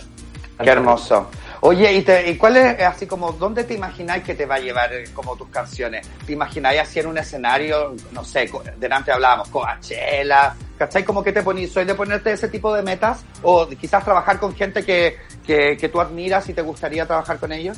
[0.64, 1.28] Qué hermoso.
[1.66, 4.60] Oye, ¿y, te- y cuál es así como, dónde te imagináis que te va a
[4.60, 6.08] llevar eh, como tus canciones?
[6.26, 8.48] ¿Te imagináis así en un escenario, no sé,
[8.78, 11.04] delante hablábamos, Coachella, ¿cachai?
[11.04, 13.24] Como que te ponís, soy de ponerte ese tipo de metas?
[13.42, 17.52] ¿O quizás trabajar con gente que, que, que tú admiras y te gustaría trabajar con
[17.52, 17.78] ellos?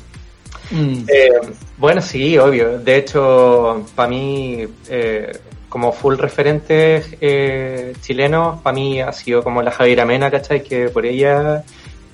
[0.70, 1.04] Mm.
[1.08, 1.30] Eh,
[1.78, 2.78] bueno, sí, obvio.
[2.78, 5.32] De hecho, para mí, eh,
[5.70, 10.62] como full referente eh, chileno, para mí ha sido como la Javiera Mena, ¿cachai?
[10.62, 11.64] Que por ella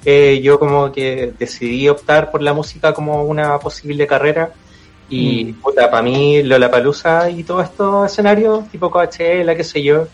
[0.05, 4.51] eh, yo como que decidí optar por la música como una posible carrera.
[5.09, 5.61] Y Mm.
[5.61, 10.07] puta, para mí Lollapalooza y todos estos escenarios, tipo Coachella, qué sé yo,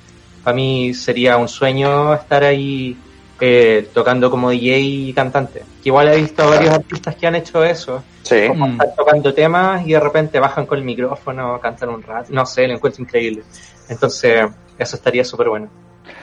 [0.43, 2.97] para mí sería un sueño estar ahí
[3.43, 5.61] eh, tocando como DJ y cantante.
[5.83, 8.49] Que igual he visto a varios artistas que han hecho eso Sí.
[8.49, 8.73] como Mm.
[8.73, 12.67] están tocando temas y de repente bajan con el micrófono, cantan un rato, no sé,
[12.69, 13.43] lo encuentro increíble.
[13.89, 14.43] Entonces,
[14.79, 15.71] eso estaría súper bueno.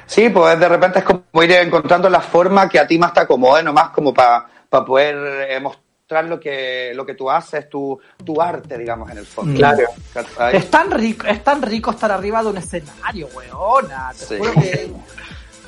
[0.07, 3.19] Sí, pues de repente es como ir encontrando la forma que a ti más te
[3.19, 5.77] acomode, nomás como para poder eh, mos-
[6.09, 9.53] mostrar lo que, lo que tú haces, tu, tu arte, digamos, en el fondo.
[9.57, 9.83] Claro.
[10.13, 10.55] ¿Cachai?
[10.55, 14.13] Es tan rico, es tan rico estar arriba de un escenario, weona.
[14.17, 14.37] Te Sí.
[14.37, 14.89] juro que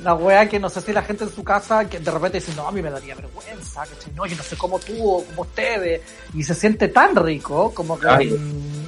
[0.02, 2.54] la wea que no sé si la gente en su casa que de repente dice,
[2.56, 5.42] no, a mí me daría vergüenza, que no, yo no sé cómo tú o como
[5.42, 6.04] ustedes.
[6.34, 8.86] Y se siente tan rico, como que Ay, mm,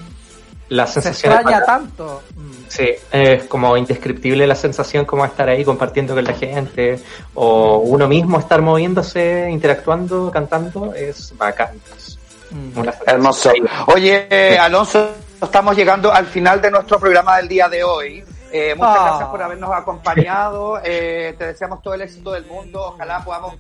[0.69, 2.23] La se sensación extraña tanto.
[2.33, 2.50] Mm.
[2.72, 6.99] Sí, es como indescriptible la sensación como estar ahí compartiendo con la gente
[7.34, 11.69] o uno mismo estar moviéndose, interactuando, cantando, es bacán.
[11.97, 12.17] Es
[12.51, 12.84] Mm.
[13.07, 13.53] Hermoso.
[13.95, 15.11] Oye, Alonso,
[15.41, 18.24] estamos llegando al final de nuestro programa del día de hoy.
[18.51, 19.05] Eh, muchas Ah.
[19.05, 20.80] gracias por habernos acompañado.
[20.84, 22.88] Eh, te deseamos todo el éxito del mundo.
[22.93, 23.55] Ojalá podamos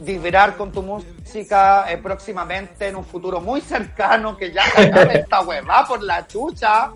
[0.00, 4.62] vibrar con tu música eh, próximamente en un futuro muy cercano que ya
[5.12, 6.90] esta hueva por la chucha.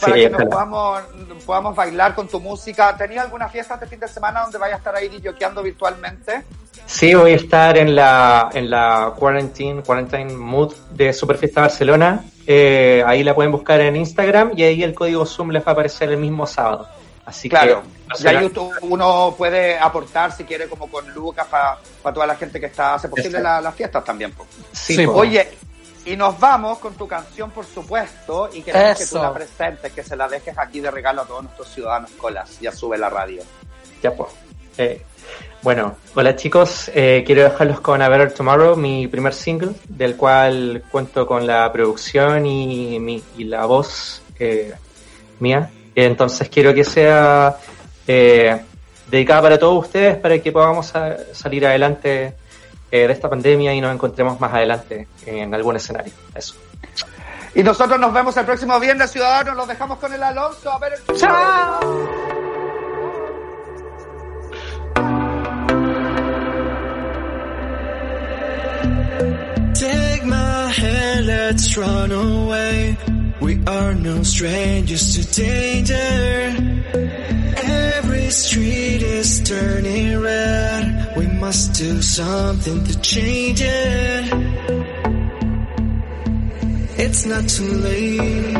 [0.00, 1.02] Para Sí, que nos podamos,
[1.46, 2.96] podamos bailar con tu música.
[2.96, 6.42] ¿Tenías alguna fiesta este fin de semana donde vayas a estar ahí yoqueando virtualmente?
[6.86, 12.24] Sí, voy a estar en la, en la Quarantine, Quarantine Mood de Superfiesta Barcelona.
[12.46, 15.72] Eh, ahí la pueden buscar en Instagram y ahí el código Zoom les va a
[15.72, 16.88] aparecer el mismo sábado.
[17.24, 17.82] Así Claro,
[18.16, 21.78] que y ahí tú- uno puede aportar si quiere como con Lucas para
[22.12, 24.32] toda la gente que está hace posible la- las fiestas también.
[24.32, 24.44] po.
[24.72, 25.12] Sí, Sí, po.
[25.12, 25.48] Oye,
[26.04, 30.02] y nos vamos con tu canción, por supuesto, y queremos que tú la presentes, que
[30.02, 32.58] se la dejes aquí de regalo a todos nuestros ciudadanos colas.
[32.60, 33.42] Ya sube la radio.
[34.02, 34.30] Ya pues.
[34.78, 35.02] Eh,
[35.62, 40.82] bueno, hola chicos, eh, quiero dejarlos con A Better Tomorrow, mi primer single, del cual
[40.90, 44.74] cuento con la producción y, mi- y la voz eh,
[45.38, 45.70] mía.
[45.94, 47.56] Entonces quiero que sea
[48.08, 48.60] eh,
[49.08, 50.92] dedicada para todos ustedes, para que podamos
[51.32, 52.34] salir adelante
[52.92, 56.12] eh, de esta pandemia y nos encontremos más adelante en algún escenario.
[56.34, 56.54] Eso.
[57.54, 59.56] Y nosotros nos vemos el próximo viernes, ciudadanos.
[59.56, 60.70] Los dejamos con el Alonso.
[60.70, 61.80] A ver el ¡Chao!
[69.74, 72.96] Take my hand, let's run away.
[73.40, 76.54] We are no strangers to danger.
[77.56, 81.14] Every street is turning red.
[81.16, 84.24] We must do something to change it.
[86.98, 88.56] It's not too late.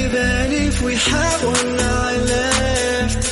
[0.00, 3.22] Even if we have one eye left,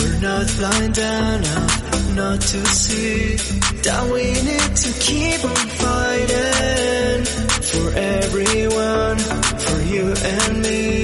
[0.00, 1.78] we're not blind enough
[2.18, 3.36] not to see
[3.86, 7.24] that we need to keep on fighting
[7.70, 9.18] for everyone,
[9.64, 10.97] for you and me.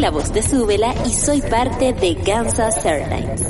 [0.00, 3.49] La voz de Súbela y soy parte de Kansas Airlines.